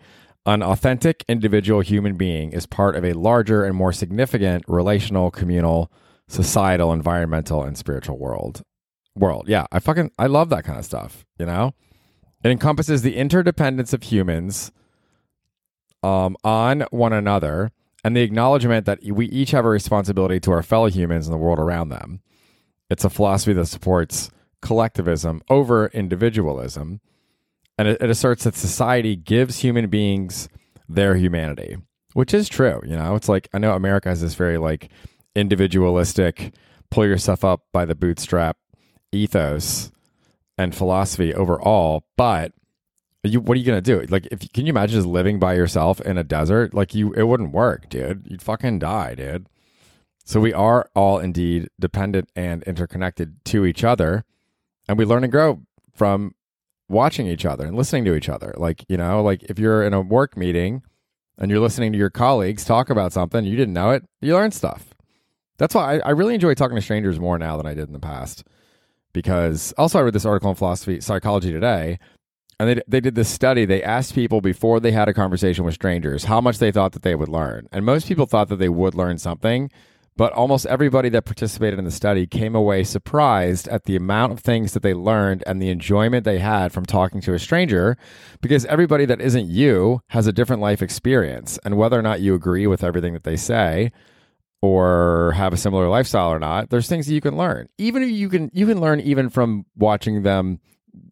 An 0.46 0.62
authentic 0.62 1.24
individual 1.28 1.80
human 1.80 2.16
being 2.16 2.52
is 2.52 2.66
part 2.66 2.94
of 2.94 3.04
a 3.04 3.14
larger 3.14 3.64
and 3.64 3.74
more 3.74 3.92
significant 3.92 4.64
relational, 4.68 5.32
communal, 5.32 5.90
societal, 6.28 6.92
environmental, 6.92 7.64
and 7.64 7.76
spiritual 7.76 8.16
world. 8.16 8.62
World. 9.16 9.48
Yeah, 9.48 9.66
I 9.72 9.80
fucking 9.80 10.12
I 10.16 10.28
love 10.28 10.50
that 10.50 10.62
kind 10.62 10.78
of 10.78 10.84
stuff, 10.84 11.26
you 11.36 11.46
know? 11.46 11.74
It 12.44 12.52
encompasses 12.52 13.02
the 13.02 13.16
interdependence 13.16 13.92
of 13.92 14.04
humans 14.04 14.70
um, 16.02 16.36
on 16.44 16.82
one 16.90 17.12
another 17.12 17.72
and 18.04 18.16
the 18.16 18.22
acknowledgement 18.22 18.86
that 18.86 19.00
we 19.04 19.26
each 19.26 19.50
have 19.50 19.64
a 19.64 19.68
responsibility 19.68 20.40
to 20.40 20.52
our 20.52 20.62
fellow 20.62 20.88
humans 20.88 21.26
and 21.26 21.34
the 21.34 21.38
world 21.38 21.58
around 21.58 21.88
them. 21.88 22.20
It's 22.90 23.04
a 23.04 23.10
philosophy 23.10 23.52
that 23.54 23.66
supports 23.66 24.30
collectivism 24.62 25.42
over 25.50 25.88
individualism, 25.88 27.00
and 27.76 27.88
it, 27.88 28.00
it 28.00 28.10
asserts 28.10 28.44
that 28.44 28.54
society 28.54 29.14
gives 29.14 29.60
human 29.60 29.88
beings 29.88 30.48
their 30.88 31.16
humanity, 31.16 31.76
which 32.14 32.32
is 32.32 32.48
true. 32.48 32.80
You 32.84 32.96
know, 32.96 33.14
it's 33.14 33.28
like 33.28 33.48
I 33.52 33.58
know 33.58 33.74
America 33.74 34.08
has 34.08 34.22
this 34.22 34.34
very 34.34 34.58
like 34.58 34.90
individualistic, 35.36 36.54
pull 36.90 37.06
yourself 37.06 37.44
up 37.44 37.64
by 37.72 37.84
the 37.84 37.94
bootstrap 37.94 38.56
ethos 39.12 39.90
and 40.56 40.74
philosophy 40.74 41.34
overall, 41.34 42.04
but 42.16 42.52
you, 43.24 43.40
what 43.40 43.56
are 43.56 43.60
you 43.60 43.66
gonna 43.66 43.80
do? 43.80 44.00
Like, 44.08 44.26
if 44.30 44.52
can 44.52 44.66
you 44.66 44.70
imagine 44.70 44.94
just 44.94 45.06
living 45.06 45.38
by 45.38 45.54
yourself 45.54 46.00
in 46.00 46.18
a 46.18 46.24
desert? 46.24 46.74
Like, 46.74 46.94
you, 46.94 47.12
it 47.14 47.24
wouldn't 47.24 47.52
work, 47.52 47.88
dude. 47.88 48.26
You'd 48.28 48.42
fucking 48.42 48.78
die, 48.78 49.14
dude. 49.14 49.48
So 50.24 50.40
we 50.40 50.52
are 50.52 50.90
all 50.94 51.18
indeed 51.18 51.68
dependent 51.80 52.30
and 52.36 52.62
interconnected 52.64 53.44
to 53.46 53.64
each 53.64 53.82
other, 53.82 54.24
and 54.86 54.98
we 54.98 55.04
learn 55.04 55.24
and 55.24 55.32
grow 55.32 55.62
from 55.94 56.34
watching 56.88 57.26
each 57.26 57.44
other 57.44 57.66
and 57.66 57.76
listening 57.76 58.04
to 58.04 58.14
each 58.14 58.28
other. 58.28 58.54
Like, 58.56 58.84
you 58.88 58.96
know, 58.96 59.22
like 59.22 59.42
if 59.44 59.58
you're 59.58 59.82
in 59.82 59.94
a 59.94 60.00
work 60.00 60.36
meeting 60.36 60.82
and 61.38 61.50
you're 61.50 61.60
listening 61.60 61.92
to 61.92 61.98
your 61.98 62.10
colleagues 62.10 62.64
talk 62.64 62.90
about 62.90 63.12
something, 63.12 63.44
you 63.44 63.56
didn't 63.56 63.74
know 63.74 63.90
it, 63.90 64.04
you 64.20 64.34
learn 64.34 64.52
stuff. 64.52 64.94
That's 65.58 65.74
why 65.74 65.96
I, 65.96 65.98
I 66.00 66.10
really 66.10 66.34
enjoy 66.34 66.54
talking 66.54 66.76
to 66.76 66.82
strangers 66.82 67.18
more 67.18 67.38
now 67.38 67.56
than 67.56 67.66
I 67.66 67.74
did 67.74 67.88
in 67.88 67.92
the 67.92 67.98
past. 67.98 68.44
Because 69.12 69.72
also, 69.78 69.98
I 69.98 70.02
read 70.02 70.14
this 70.14 70.26
article 70.26 70.50
in 70.50 70.56
Philosophy 70.56 71.00
Psychology 71.00 71.50
Today 71.50 71.98
and 72.58 72.70
they, 72.70 72.82
they 72.88 73.00
did 73.00 73.14
this 73.14 73.28
study. 73.28 73.64
They 73.64 73.82
asked 73.82 74.14
people 74.14 74.40
before 74.40 74.80
they 74.80 74.92
had 74.92 75.08
a 75.08 75.14
conversation 75.14 75.64
with 75.64 75.74
strangers 75.74 76.24
how 76.24 76.40
much 76.40 76.58
they 76.58 76.72
thought 76.72 76.92
that 76.92 77.02
they 77.02 77.14
would 77.14 77.28
learn. 77.28 77.68
And 77.72 77.84
most 77.84 78.08
people 78.08 78.26
thought 78.26 78.48
that 78.48 78.56
they 78.56 78.68
would 78.68 78.94
learn 78.94 79.18
something, 79.18 79.70
but 80.16 80.32
almost 80.32 80.66
everybody 80.66 81.08
that 81.10 81.24
participated 81.24 81.78
in 81.78 81.84
the 81.84 81.92
study 81.92 82.26
came 82.26 82.56
away 82.56 82.82
surprised 82.82 83.68
at 83.68 83.84
the 83.84 83.94
amount 83.94 84.32
of 84.32 84.40
things 84.40 84.72
that 84.72 84.82
they 84.82 84.92
learned 84.92 85.44
and 85.46 85.62
the 85.62 85.70
enjoyment 85.70 86.24
they 86.24 86.40
had 86.40 86.72
from 86.72 86.84
talking 86.84 87.20
to 87.20 87.34
a 87.34 87.38
stranger 87.38 87.96
because 88.40 88.64
everybody 88.64 89.04
that 89.04 89.20
isn't 89.20 89.46
you 89.46 90.02
has 90.08 90.26
a 90.26 90.32
different 90.32 90.60
life 90.60 90.82
experience. 90.82 91.58
And 91.64 91.76
whether 91.76 91.96
or 91.96 92.02
not 92.02 92.20
you 92.20 92.34
agree 92.34 92.66
with 92.66 92.82
everything 92.82 93.12
that 93.12 93.22
they 93.24 93.36
say, 93.36 93.92
or 94.60 95.32
have 95.36 95.52
a 95.52 95.56
similar 95.56 95.88
lifestyle 95.88 96.30
or 96.30 96.40
not 96.40 96.68
there's 96.70 96.88
things 96.88 97.06
that 97.06 97.14
you 97.14 97.20
can 97.20 97.36
learn 97.36 97.68
even 97.78 98.02
you 98.12 98.28
can 98.28 98.50
you 98.52 98.66
can 98.66 98.80
learn 98.80 98.98
even 98.98 99.30
from 99.30 99.64
watching 99.76 100.24
them 100.24 100.58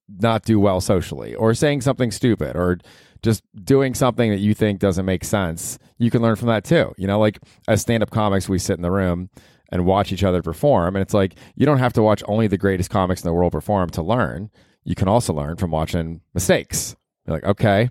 not 0.09 0.45
do 0.45 0.61
well 0.61 0.81
socially 0.81 1.35
or 1.35 1.55
saying 1.55 1.81
something 1.81 2.11
stupid 2.11 2.57
or 2.57 2.79
just 3.23 3.43
doing 3.65 3.95
something 3.95 4.31
that 4.31 4.39
you 4.39 4.55
think 4.55 4.79
doesn't 4.79 5.05
make 5.05 5.25
sense, 5.25 5.79
you 5.99 6.11
can 6.11 6.23
learn 6.23 6.37
from 6.37 6.49
that 6.49 6.65
too. 6.65 6.95
You 6.97 7.07
know, 7.07 7.19
like 7.19 7.39
as 7.67 7.81
stand 7.81 8.03
up 8.03 8.11
comics, 8.11 8.49
we 8.49 8.59
sit 8.59 8.77
in 8.77 8.83
the 8.83 8.91
room 8.91 9.31
and 9.71 9.85
watch 9.85 10.13
each 10.13 10.23
other 10.23 10.43
perform. 10.43 10.95
And 10.95 11.03
it's 11.03 11.15
like, 11.15 11.35
you 11.57 11.67
don't 11.67 11.79
have 11.79 11.93
to 11.95 12.03
watch 12.03 12.23
only 12.27 12.47
the 12.47 12.59
greatest 12.59 12.91
comics 12.91 13.23
in 13.23 13.27
the 13.27 13.33
world 13.33 13.53
perform 13.53 13.91
to 13.91 14.03
learn. 14.03 14.51
You 14.85 14.95
can 14.95 15.09
also 15.09 15.33
learn 15.33 15.57
from 15.57 15.73
watching 15.73 16.21
mistakes. 16.35 16.95
You're 17.27 17.37
like, 17.37 17.45
okay, 17.45 17.91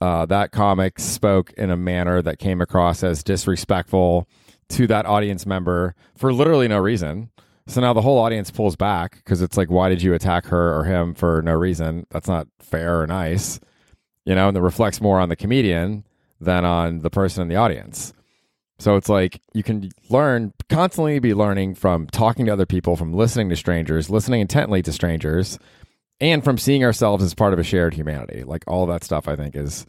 uh, 0.00 0.26
that 0.26 0.52
comic 0.52 0.98
spoke 0.98 1.52
in 1.54 1.70
a 1.70 1.76
manner 1.76 2.20
that 2.22 2.38
came 2.38 2.60
across 2.60 3.02
as 3.02 3.22
disrespectful 3.22 4.28
to 4.68 4.86
that 4.86 5.06
audience 5.06 5.46
member 5.46 5.94
for 6.14 6.32
literally 6.32 6.68
no 6.68 6.78
reason. 6.78 7.30
So 7.68 7.82
now 7.82 7.92
the 7.92 8.00
whole 8.00 8.18
audience 8.18 8.50
pulls 8.50 8.76
back 8.76 9.16
because 9.16 9.42
it's 9.42 9.58
like, 9.58 9.70
why 9.70 9.90
did 9.90 10.00
you 10.00 10.14
attack 10.14 10.46
her 10.46 10.74
or 10.74 10.84
him 10.84 11.14
for 11.14 11.42
no 11.42 11.52
reason? 11.52 12.06
That's 12.10 12.26
not 12.26 12.48
fair 12.60 13.02
or 13.02 13.06
nice, 13.06 13.60
you 14.24 14.34
know, 14.34 14.48
and 14.48 14.56
it 14.56 14.60
reflects 14.60 15.02
more 15.02 15.20
on 15.20 15.28
the 15.28 15.36
comedian 15.36 16.04
than 16.40 16.64
on 16.64 17.00
the 17.00 17.10
person 17.10 17.42
in 17.42 17.48
the 17.48 17.56
audience. 17.56 18.14
So 18.78 18.96
it's 18.96 19.10
like 19.10 19.42
you 19.52 19.62
can 19.62 19.90
learn, 20.08 20.54
constantly 20.70 21.18
be 21.18 21.34
learning 21.34 21.74
from 21.74 22.06
talking 22.06 22.46
to 22.46 22.52
other 22.52 22.64
people, 22.64 22.96
from 22.96 23.12
listening 23.12 23.50
to 23.50 23.56
strangers, 23.56 24.08
listening 24.08 24.40
intently 24.40 24.80
to 24.82 24.92
strangers, 24.92 25.58
and 26.20 26.42
from 26.42 26.56
seeing 26.56 26.82
ourselves 26.84 27.22
as 27.22 27.34
part 27.34 27.52
of 27.52 27.58
a 27.58 27.64
shared 27.64 27.92
humanity. 27.92 28.44
Like 28.44 28.64
all 28.66 28.86
that 28.86 29.04
stuff, 29.04 29.28
I 29.28 29.36
think 29.36 29.54
is 29.54 29.84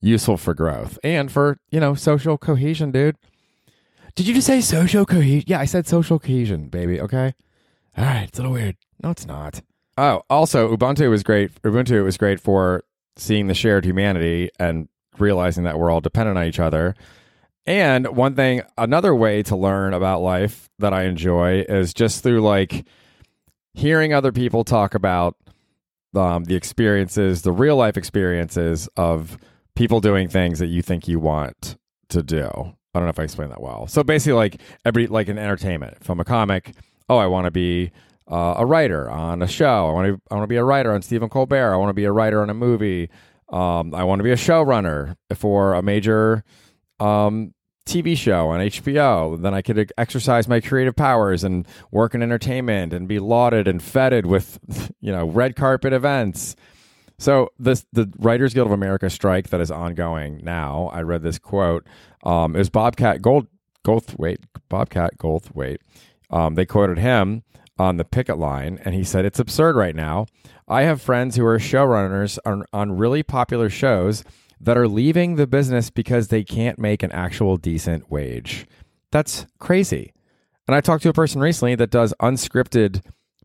useful 0.00 0.36
for 0.36 0.54
growth 0.54 0.96
and 1.02 1.32
for, 1.32 1.58
you 1.70 1.80
know, 1.80 1.94
social 1.94 2.38
cohesion, 2.38 2.92
dude. 2.92 3.16
Did 4.16 4.26
you 4.26 4.34
just 4.34 4.46
say 4.46 4.62
social 4.62 5.04
cohesion? 5.04 5.44
Yeah, 5.46 5.60
I 5.60 5.66
said 5.66 5.86
social 5.86 6.18
cohesion, 6.18 6.68
baby. 6.68 7.00
Okay. 7.00 7.34
All 7.96 8.04
right. 8.04 8.24
It's 8.28 8.38
a 8.38 8.42
little 8.42 8.54
weird. 8.54 8.76
No, 9.02 9.10
it's 9.10 9.26
not. 9.26 9.60
Oh, 9.98 10.22
also, 10.28 10.74
Ubuntu 10.74 11.08
was 11.10 11.22
great. 11.22 11.52
Ubuntu 11.62 12.02
was 12.02 12.16
great 12.16 12.40
for 12.40 12.82
seeing 13.16 13.46
the 13.46 13.54
shared 13.54 13.84
humanity 13.84 14.50
and 14.58 14.88
realizing 15.18 15.64
that 15.64 15.78
we're 15.78 15.90
all 15.90 16.00
dependent 16.00 16.38
on 16.38 16.44
each 16.44 16.58
other. 16.58 16.94
And 17.66 18.08
one 18.08 18.34
thing, 18.34 18.62
another 18.78 19.14
way 19.14 19.42
to 19.44 19.56
learn 19.56 19.92
about 19.92 20.22
life 20.22 20.70
that 20.78 20.94
I 20.94 21.04
enjoy 21.04 21.64
is 21.68 21.92
just 21.92 22.22
through 22.22 22.40
like 22.40 22.86
hearing 23.74 24.14
other 24.14 24.32
people 24.32 24.64
talk 24.64 24.94
about 24.94 25.36
um, 26.14 26.44
the 26.44 26.54
experiences, 26.54 27.42
the 27.42 27.52
real 27.52 27.76
life 27.76 27.96
experiences 27.96 28.88
of 28.96 29.36
people 29.74 30.00
doing 30.00 30.28
things 30.28 30.58
that 30.58 30.68
you 30.68 30.80
think 30.80 31.06
you 31.06 31.18
want 31.18 31.76
to 32.08 32.22
do. 32.22 32.74
I 32.96 32.98
don't 32.98 33.06
know 33.06 33.10
if 33.10 33.18
I 33.18 33.24
explained 33.24 33.52
that 33.52 33.60
well. 33.60 33.86
So 33.86 34.02
basically, 34.02 34.34
like 34.34 34.60
every 34.84 35.06
like 35.06 35.28
in 35.28 35.38
entertainment, 35.38 36.02
from 36.02 36.18
a 36.18 36.24
comic, 36.24 36.74
oh, 37.08 37.18
I 37.18 37.26
want 37.26 37.44
to 37.44 37.50
be 37.50 37.92
uh, 38.30 38.54
a 38.56 38.66
writer 38.66 39.10
on 39.10 39.42
a 39.42 39.48
show. 39.48 39.88
I 39.88 39.92
want 39.92 40.06
to 40.08 40.20
I 40.30 40.34
want 40.34 40.44
to 40.44 40.48
be 40.48 40.56
a 40.56 40.64
writer 40.64 40.92
on 40.92 41.02
Stephen 41.02 41.28
Colbert. 41.28 41.72
I 41.72 41.76
want 41.76 41.90
to 41.90 41.94
be 41.94 42.04
a 42.04 42.12
writer 42.12 42.42
on 42.42 42.50
a 42.50 42.54
movie. 42.54 43.10
Um, 43.48 43.94
I 43.94 44.04
want 44.04 44.18
to 44.18 44.24
be 44.24 44.32
a 44.32 44.36
showrunner 44.36 45.16
for 45.34 45.74
a 45.74 45.82
major 45.82 46.42
um, 46.98 47.54
TV 47.86 48.16
show 48.16 48.48
on 48.48 48.60
HBO. 48.60 49.40
Then 49.40 49.54
I 49.54 49.62
could 49.62 49.92
exercise 49.96 50.48
my 50.48 50.60
creative 50.60 50.96
powers 50.96 51.44
and 51.44 51.66
work 51.92 52.14
in 52.14 52.22
entertainment 52.22 52.92
and 52.92 53.06
be 53.06 53.20
lauded 53.20 53.68
and 53.68 53.80
feted 53.80 54.26
with, 54.26 54.58
you 55.00 55.12
know, 55.12 55.26
red 55.26 55.54
carpet 55.54 55.92
events. 55.92 56.56
So 57.18 57.50
this 57.58 57.86
the 57.92 58.12
Writers 58.18 58.54
Guild 58.54 58.66
of 58.66 58.72
America 58.72 59.08
strike 59.10 59.48
that 59.50 59.60
is 59.60 59.70
ongoing 59.70 60.40
now. 60.42 60.90
I 60.92 61.02
read 61.02 61.22
this 61.22 61.38
quote. 61.38 61.86
Um, 62.22 62.54
it 62.54 62.58
was 62.58 62.70
Bobcat 62.70 63.22
Gold 63.22 63.46
Goldthwait. 63.84 64.38
Bobcat 64.68 65.16
Goldthwait. 65.18 65.78
Um, 66.30 66.54
they 66.56 66.66
quoted 66.66 66.98
him 66.98 67.42
on 67.78 67.96
the 67.96 68.04
picket 68.04 68.38
line, 68.38 68.80
and 68.84 68.94
he 68.94 69.04
said, 69.04 69.24
"It's 69.24 69.38
absurd 69.38 69.76
right 69.76 69.94
now. 69.94 70.26
I 70.68 70.82
have 70.82 71.00
friends 71.00 71.36
who 71.36 71.46
are 71.46 71.58
showrunners 71.58 72.38
on, 72.44 72.64
on 72.72 72.96
really 72.96 73.22
popular 73.22 73.70
shows." 73.70 74.24
that 74.60 74.78
are 74.78 74.88
leaving 74.88 75.36
the 75.36 75.46
business 75.46 75.90
because 75.90 76.28
they 76.28 76.42
can't 76.42 76.78
make 76.78 77.02
an 77.02 77.12
actual 77.12 77.56
decent 77.56 78.10
wage. 78.10 78.66
That's 79.10 79.46
crazy. 79.58 80.12
And 80.66 80.74
I 80.74 80.80
talked 80.80 81.02
to 81.04 81.08
a 81.08 81.14
person 81.14 81.40
recently 81.40 81.74
that 81.76 81.90
does 81.90 82.14
unscripted 82.20 83.02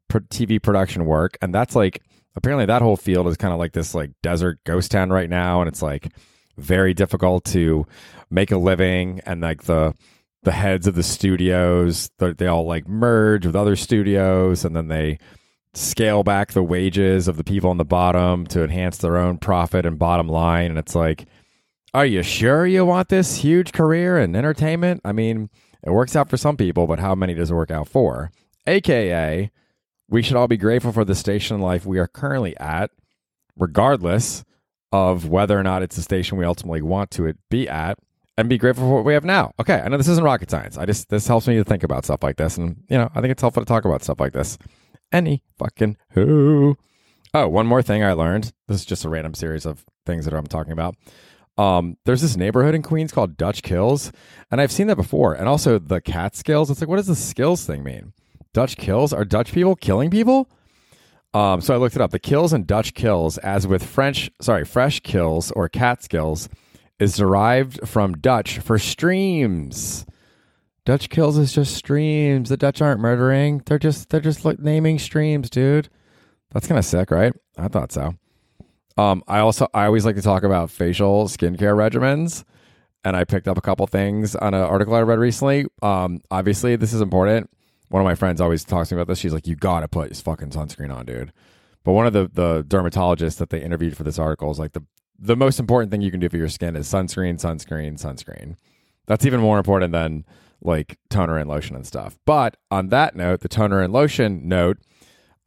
TV 0.09 0.61
production 0.61 1.05
work, 1.05 1.37
and 1.41 1.53
that's 1.53 1.75
like 1.75 2.01
apparently 2.35 2.65
that 2.65 2.81
whole 2.81 2.97
field 2.97 3.27
is 3.27 3.37
kind 3.37 3.53
of 3.53 3.59
like 3.59 3.73
this 3.73 3.93
like 3.93 4.11
desert 4.21 4.59
ghost 4.65 4.91
town 4.91 5.09
right 5.09 5.29
now, 5.29 5.61
and 5.61 5.67
it's 5.67 5.81
like 5.81 6.13
very 6.57 6.93
difficult 6.93 7.43
to 7.45 7.85
make 8.29 8.51
a 8.51 8.57
living, 8.57 9.21
and 9.25 9.41
like 9.41 9.63
the 9.63 9.93
the 10.43 10.51
heads 10.51 10.87
of 10.87 10.95
the 10.95 11.03
studios 11.03 12.09
they 12.17 12.47
all 12.47 12.65
like 12.65 12.87
merge 12.87 13.45
with 13.45 13.55
other 13.55 13.75
studios, 13.75 14.65
and 14.65 14.75
then 14.75 14.87
they 14.87 15.17
scale 15.73 16.23
back 16.23 16.51
the 16.51 16.63
wages 16.63 17.27
of 17.27 17.37
the 17.37 17.43
people 17.43 17.69
on 17.69 17.77
the 17.77 17.85
bottom 17.85 18.45
to 18.47 18.63
enhance 18.63 18.97
their 18.97 19.17
own 19.17 19.37
profit 19.37 19.85
and 19.85 19.97
bottom 19.97 20.27
line. 20.27 20.69
And 20.69 20.77
it's 20.77 20.95
like, 20.95 21.25
are 21.93 22.05
you 22.05 22.23
sure 22.23 22.65
you 22.65 22.85
want 22.85 23.09
this 23.09 23.37
huge 23.37 23.71
career 23.71 24.19
in 24.19 24.35
entertainment? 24.35 25.01
I 25.05 25.11
mean, 25.13 25.49
it 25.83 25.91
works 25.91 26.15
out 26.15 26.29
for 26.29 26.37
some 26.37 26.57
people, 26.57 26.87
but 26.87 26.99
how 26.99 27.15
many 27.15 27.33
does 27.33 27.51
it 27.51 27.55
work 27.55 27.71
out 27.71 27.87
for? 27.87 28.31
AKA, 28.67 29.49
we 30.11 30.21
should 30.21 30.35
all 30.35 30.47
be 30.47 30.57
grateful 30.57 30.91
for 30.91 31.05
the 31.05 31.15
station 31.15 31.55
in 31.55 31.61
life 31.61 31.85
we 31.85 31.97
are 31.97 32.07
currently 32.07 32.55
at, 32.57 32.91
regardless 33.57 34.43
of 34.91 35.29
whether 35.29 35.57
or 35.57 35.63
not 35.63 35.81
it's 35.81 35.95
the 35.95 36.01
station 36.01 36.37
we 36.37 36.45
ultimately 36.45 36.81
want 36.81 37.09
to 37.11 37.25
it 37.25 37.37
be 37.49 37.67
at, 37.67 37.97
and 38.37 38.49
be 38.49 38.57
grateful 38.57 38.83
for 38.83 38.95
what 38.95 39.05
we 39.05 39.13
have 39.13 39.23
now. 39.23 39.53
Okay, 39.59 39.79
I 39.79 39.87
know 39.87 39.97
this 39.97 40.09
isn't 40.09 40.23
rocket 40.23 40.51
science. 40.51 40.77
I 40.77 40.85
just 40.85 41.09
this 41.09 41.27
helps 41.27 41.47
me 41.47 41.55
to 41.55 41.63
think 41.63 41.83
about 41.83 42.03
stuff 42.03 42.21
like 42.21 42.35
this, 42.35 42.57
and 42.57 42.83
you 42.89 42.97
know, 42.97 43.09
I 43.15 43.21
think 43.21 43.31
it's 43.31 43.41
helpful 43.41 43.63
to 43.63 43.67
talk 43.67 43.85
about 43.85 44.03
stuff 44.03 44.19
like 44.19 44.33
this 44.33 44.57
any 45.11 45.43
fucking 45.57 45.97
who. 46.11 46.77
Oh, 47.33 47.47
one 47.47 47.65
more 47.65 47.81
thing 47.81 48.03
I 48.03 48.11
learned. 48.11 48.51
This 48.67 48.81
is 48.81 48.85
just 48.85 49.05
a 49.05 49.09
random 49.09 49.33
series 49.33 49.65
of 49.65 49.85
things 50.05 50.25
that 50.25 50.33
I'm 50.33 50.47
talking 50.47 50.73
about. 50.73 50.95
Um, 51.57 51.97
there's 52.05 52.21
this 52.21 52.35
neighborhood 52.35 52.75
in 52.75 52.81
Queens 52.81 53.11
called 53.11 53.37
Dutch 53.37 53.61
Kills, 53.61 54.11
and 54.49 54.59
I've 54.59 54.71
seen 54.71 54.87
that 54.87 54.95
before. 54.97 55.33
And 55.33 55.47
also 55.47 55.79
the 55.79 56.01
Catskills. 56.01 56.69
It's 56.69 56.81
like, 56.81 56.89
what 56.89 56.97
does 56.97 57.07
the 57.07 57.15
skills 57.15 57.65
thing 57.65 57.83
mean? 57.83 58.13
Dutch 58.53 58.77
kills? 58.77 59.13
Are 59.13 59.25
Dutch 59.25 59.51
people 59.51 59.75
killing 59.75 60.09
people? 60.09 60.49
Um, 61.33 61.61
so 61.61 61.73
I 61.73 61.77
looked 61.77 61.95
it 61.95 62.01
up. 62.01 62.11
The 62.11 62.19
kills 62.19 62.51
and 62.51 62.67
Dutch 62.67 62.93
kills, 62.93 63.37
as 63.37 63.65
with 63.65 63.85
French, 63.85 64.29
sorry, 64.41 64.65
fresh 64.65 64.99
kills 64.99 65.51
or 65.51 65.69
cat 65.69 65.99
Catskills, 65.99 66.49
is 66.99 67.15
derived 67.15 67.87
from 67.87 68.15
Dutch 68.15 68.59
for 68.59 68.77
streams. 68.77 70.05
Dutch 70.83 71.09
kills 71.09 71.37
is 71.37 71.53
just 71.53 71.75
streams. 71.75 72.49
The 72.49 72.57
Dutch 72.57 72.81
aren't 72.81 72.99
murdering. 72.99 73.61
They're 73.65 73.79
just 73.79 74.09
they're 74.09 74.19
just 74.19 74.43
like 74.43 74.59
naming 74.59 74.99
streams, 74.99 75.49
dude. 75.49 75.89
That's 76.51 76.67
kind 76.67 76.79
of 76.79 76.85
sick, 76.85 77.11
right? 77.11 77.33
I 77.57 77.67
thought 77.69 77.91
so. 77.91 78.15
Um, 78.97 79.23
I 79.27 79.39
also 79.39 79.67
I 79.73 79.85
always 79.85 80.05
like 80.05 80.15
to 80.15 80.21
talk 80.21 80.43
about 80.43 80.69
facial 80.69 81.25
skincare 81.27 81.75
regimens, 81.75 82.43
and 83.05 83.15
I 83.15 83.23
picked 83.23 83.47
up 83.47 83.57
a 83.57 83.61
couple 83.61 83.87
things 83.87 84.35
on 84.35 84.53
an 84.53 84.61
article 84.61 84.95
I 84.95 85.01
read 85.01 85.19
recently. 85.19 85.65
Um, 85.81 86.19
obviously 86.29 86.75
this 86.75 86.93
is 86.93 87.01
important. 87.01 87.49
One 87.91 88.01
of 88.01 88.05
my 88.05 88.15
friends 88.15 88.39
always 88.39 88.63
talks 88.63 88.89
to 88.89 88.95
me 88.95 89.01
about 89.01 89.09
this. 89.09 89.19
She's 89.19 89.33
like, 89.33 89.47
"You 89.47 89.55
gotta 89.57 89.89
put 89.89 90.09
this 90.09 90.21
fucking 90.21 90.51
sunscreen 90.51 90.95
on, 90.95 91.05
dude." 91.05 91.33
But 91.83 91.91
one 91.91 92.07
of 92.07 92.13
the 92.13 92.29
the 92.31 92.63
dermatologists 92.63 93.37
that 93.37 93.49
they 93.49 93.61
interviewed 93.61 93.97
for 93.97 94.03
this 94.03 94.17
article 94.17 94.49
is 94.49 94.59
like 94.59 94.71
the 94.71 94.83
the 95.19 95.35
most 95.35 95.59
important 95.59 95.91
thing 95.91 96.01
you 96.01 96.09
can 96.09 96.21
do 96.21 96.29
for 96.29 96.37
your 96.37 96.47
skin 96.47 96.75
is 96.75 96.87
sunscreen, 96.87 97.35
sunscreen, 97.39 98.01
sunscreen. 98.01 98.55
That's 99.07 99.25
even 99.25 99.41
more 99.41 99.57
important 99.57 99.91
than 99.91 100.25
like 100.61 100.97
toner 101.09 101.37
and 101.37 101.49
lotion 101.49 101.75
and 101.75 101.85
stuff. 101.85 102.17
But 102.25 102.55
on 102.71 102.87
that 102.89 103.15
note, 103.15 103.41
the 103.41 103.49
toner 103.49 103.81
and 103.81 103.91
lotion 103.91 104.47
note, 104.47 104.77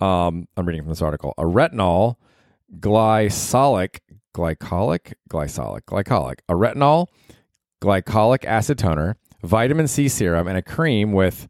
um, 0.00 0.46
I'm 0.56 0.66
reading 0.66 0.82
from 0.82 0.90
this 0.90 1.02
article. 1.02 1.32
A 1.38 1.44
retinol 1.44 2.16
glycolic, 2.78 4.00
glycolic, 4.34 5.14
glycolic, 5.30 5.82
glycolic, 5.82 6.38
a 6.48 6.54
retinol 6.54 7.06
glycolic 7.80 8.44
acid 8.44 8.78
toner, 8.78 9.16
vitamin 9.42 9.88
C 9.88 10.08
serum, 10.08 10.46
and 10.46 10.58
a 10.58 10.62
cream 10.62 11.12
with 11.12 11.48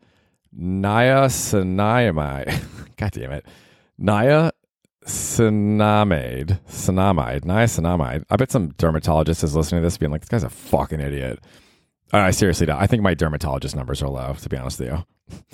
niacinamide. 0.59 2.65
God 2.97 3.13
damn 3.13 3.33
it. 3.33 3.47
Niacinamide, 4.01 4.53
cinamide, 6.69 7.41
niacinamide. 7.41 8.25
I 8.31 8.37
bet 8.37 8.51
some 8.51 8.69
dermatologist 8.79 9.45
is 9.45 9.57
listening 9.57 9.83
to 9.83 9.87
this 9.87 9.99
being 9.99 10.13
like, 10.13 10.23
this 10.23 10.29
guy's 10.29 10.45
a 10.45 10.51
fucking 10.51 11.01
idiot. 11.01 11.41
I 12.13 12.31
seriously 12.31 12.67
don't. 12.67 12.81
I 12.81 12.87
think 12.87 13.03
my 13.03 13.15
dermatologist 13.15 13.75
numbers 13.75 14.03
are 14.03 14.09
low, 14.09 14.35
to 14.35 14.49
be 14.49 14.57
honest 14.57 14.81
with 14.81 14.89
you. 14.89 15.05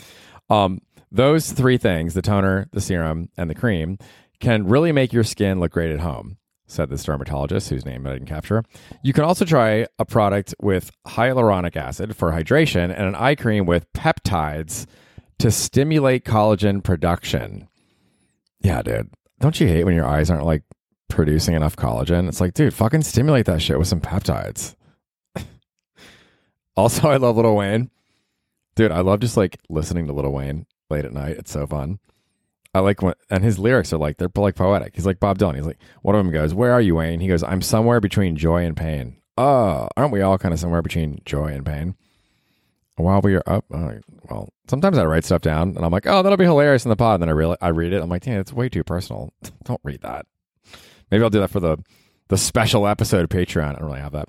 Um, 0.50 0.80
those 1.12 1.52
three 1.52 1.78
things 1.78 2.14
the 2.14 2.22
toner, 2.22 2.68
the 2.72 2.80
serum, 2.80 3.28
and 3.36 3.48
the 3.48 3.54
cream 3.54 3.98
can 4.40 4.66
really 4.66 4.90
make 4.90 5.12
your 5.12 5.22
skin 5.22 5.60
look 5.60 5.70
great 5.70 5.92
at 5.92 6.00
home, 6.00 6.38
said 6.70 6.88
this 6.88 7.04
dermatologist, 7.04 7.68
whose 7.68 7.84
name 7.84 8.06
I 8.06 8.12
didn't 8.12 8.28
capture. 8.28 8.64
You 9.02 9.12
can 9.12 9.24
also 9.24 9.44
try 9.44 9.86
a 9.98 10.04
product 10.04 10.54
with 10.60 10.90
hyaluronic 11.06 11.76
acid 11.76 12.16
for 12.16 12.30
hydration 12.30 12.84
and 12.84 13.06
an 13.08 13.14
eye 13.14 13.34
cream 13.34 13.66
with 13.66 13.92
peptides 13.92 14.86
to 15.38 15.50
stimulate 15.50 16.24
collagen 16.24 16.82
production. 16.82 17.68
Yeah, 18.60 18.82
dude. 18.82 19.10
Don't 19.40 19.58
you 19.58 19.66
hate 19.66 19.84
when 19.84 19.94
your 19.94 20.06
eyes 20.06 20.30
aren't 20.30 20.44
like 20.44 20.62
producing 21.08 21.54
enough 21.54 21.76
collagen? 21.76 22.28
It's 22.28 22.40
like, 22.40 22.54
dude, 22.54 22.74
fucking 22.74 23.02
stimulate 23.02 23.46
that 23.46 23.62
shit 23.62 23.78
with 23.78 23.88
some 23.88 24.00
peptides. 24.00 24.74
Also, 26.76 27.10
I 27.10 27.16
love 27.16 27.36
Little 27.36 27.56
Wayne. 27.56 27.90
Dude, 28.74 28.92
I 28.92 29.00
love 29.00 29.20
just 29.20 29.36
like 29.36 29.58
listening 29.68 30.06
to 30.06 30.14
Little 30.14 30.32
Wayne 30.32 30.66
late 30.88 31.04
at 31.04 31.12
night. 31.12 31.36
It's 31.36 31.50
so 31.50 31.66
fun. 31.66 31.98
I 32.72 32.80
like 32.80 33.02
when, 33.02 33.14
and 33.30 33.42
his 33.42 33.58
lyrics 33.58 33.92
are 33.92 33.98
like, 33.98 34.18
they're 34.18 34.30
like 34.34 34.54
poetic. 34.54 34.94
He's 34.94 35.06
like 35.06 35.18
Bob 35.18 35.38
Dylan. 35.38 35.56
He's 35.56 35.66
like, 35.66 35.80
one 36.02 36.14
of 36.14 36.24
them 36.24 36.32
goes, 36.32 36.54
Where 36.54 36.72
are 36.72 36.80
you, 36.80 36.96
Wayne? 36.96 37.20
He 37.20 37.28
goes, 37.28 37.42
I'm 37.42 37.62
somewhere 37.62 38.00
between 38.00 38.36
joy 38.36 38.64
and 38.64 38.76
pain. 38.76 39.16
Oh, 39.36 39.88
aren't 39.96 40.12
we 40.12 40.22
all 40.22 40.38
kind 40.38 40.54
of 40.54 40.60
somewhere 40.60 40.82
between 40.82 41.20
joy 41.24 41.46
and 41.46 41.64
pain? 41.64 41.96
While 42.96 43.22
we 43.22 43.34
are 43.34 43.42
up, 43.46 43.64
well, 43.70 44.50
sometimes 44.68 44.98
I 44.98 45.06
write 45.06 45.24
stuff 45.24 45.40
down 45.40 45.74
and 45.74 45.84
I'm 45.84 45.90
like, 45.90 46.06
oh, 46.06 46.22
that'll 46.22 46.36
be 46.36 46.44
hilarious 46.44 46.84
in 46.84 46.90
the 46.90 46.96
pod. 46.96 47.14
And 47.14 47.22
then 47.22 47.28
I 47.30 47.32
really, 47.32 47.56
I 47.60 47.68
read 47.68 47.94
it. 47.94 48.02
I'm 48.02 48.10
like, 48.10 48.22
damn, 48.22 48.40
it's 48.40 48.52
way 48.52 48.68
too 48.68 48.84
personal. 48.84 49.32
Don't 49.64 49.80
read 49.82 50.02
that. 50.02 50.26
Maybe 51.10 51.24
I'll 51.24 51.30
do 51.30 51.40
that 51.40 51.50
for 51.50 51.60
the 51.60 51.78
the 52.28 52.36
special 52.36 52.86
episode 52.86 53.24
of 53.24 53.28
Patreon. 53.28 53.70
I 53.70 53.72
don't 53.72 53.88
really 53.88 54.00
have 54.00 54.12
that. 54.12 54.28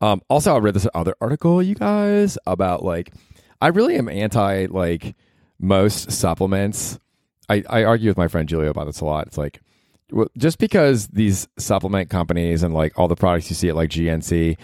Um, 0.00 0.22
also, 0.28 0.54
I 0.54 0.58
read 0.58 0.74
this 0.74 0.86
other 0.94 1.16
article, 1.20 1.60
you 1.60 1.74
guys, 1.74 2.38
about 2.46 2.84
like, 2.84 3.12
I 3.60 3.68
really 3.68 3.96
am 3.96 4.08
anti 4.08 4.66
like 4.66 5.16
most 5.58 6.12
supplements. 6.12 7.00
I, 7.52 7.62
I 7.68 7.84
argue 7.84 8.08
with 8.08 8.16
my 8.16 8.28
friend 8.28 8.48
Julio 8.48 8.70
about 8.70 8.86
this 8.86 9.00
a 9.00 9.04
lot. 9.04 9.26
It's 9.26 9.38
like, 9.38 9.60
well, 10.10 10.28
just 10.36 10.58
because 10.58 11.08
these 11.08 11.48
supplement 11.58 12.08
companies 12.10 12.62
and 12.62 12.74
like 12.74 12.98
all 12.98 13.08
the 13.08 13.16
products 13.16 13.50
you 13.50 13.56
see 13.56 13.68
at 13.68 13.76
like 13.76 13.90
GNC, 13.90 14.56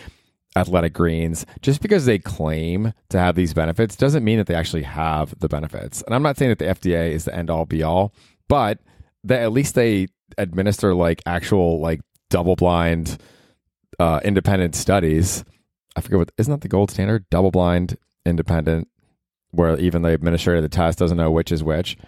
Athletic 0.56 0.94
Greens, 0.94 1.44
just 1.60 1.82
because 1.82 2.06
they 2.06 2.18
claim 2.18 2.92
to 3.10 3.18
have 3.18 3.34
these 3.34 3.54
benefits 3.54 3.96
doesn't 3.96 4.24
mean 4.24 4.38
that 4.38 4.46
they 4.46 4.54
actually 4.54 4.82
have 4.82 5.38
the 5.38 5.48
benefits. 5.48 6.02
And 6.02 6.14
I'm 6.14 6.22
not 6.22 6.36
saying 6.36 6.50
that 6.50 6.58
the 6.58 6.64
FDA 6.64 7.10
is 7.10 7.24
the 7.24 7.34
end 7.34 7.50
all 7.50 7.66
be 7.66 7.82
all, 7.82 8.14
but 8.48 8.78
that 9.24 9.42
at 9.42 9.52
least 9.52 9.74
they 9.74 10.08
administer 10.38 10.94
like 10.94 11.22
actual 11.26 11.80
like 11.80 12.00
double 12.30 12.56
blind 12.56 13.18
uh, 13.98 14.20
independent 14.24 14.74
studies. 14.74 15.44
I 15.96 16.00
forget 16.00 16.18
what 16.18 16.32
isn't 16.38 16.50
that 16.50 16.60
the 16.62 16.68
gold 16.68 16.90
standard? 16.90 17.28
Double 17.30 17.50
blind, 17.50 17.98
independent, 18.24 18.88
where 19.50 19.78
even 19.78 20.02
the 20.02 20.10
administrator 20.10 20.58
of 20.58 20.62
the 20.62 20.68
test 20.68 20.98
doesn't 20.98 21.16
know 21.16 21.30
which 21.30 21.52
is 21.52 21.62
which. 21.62 21.98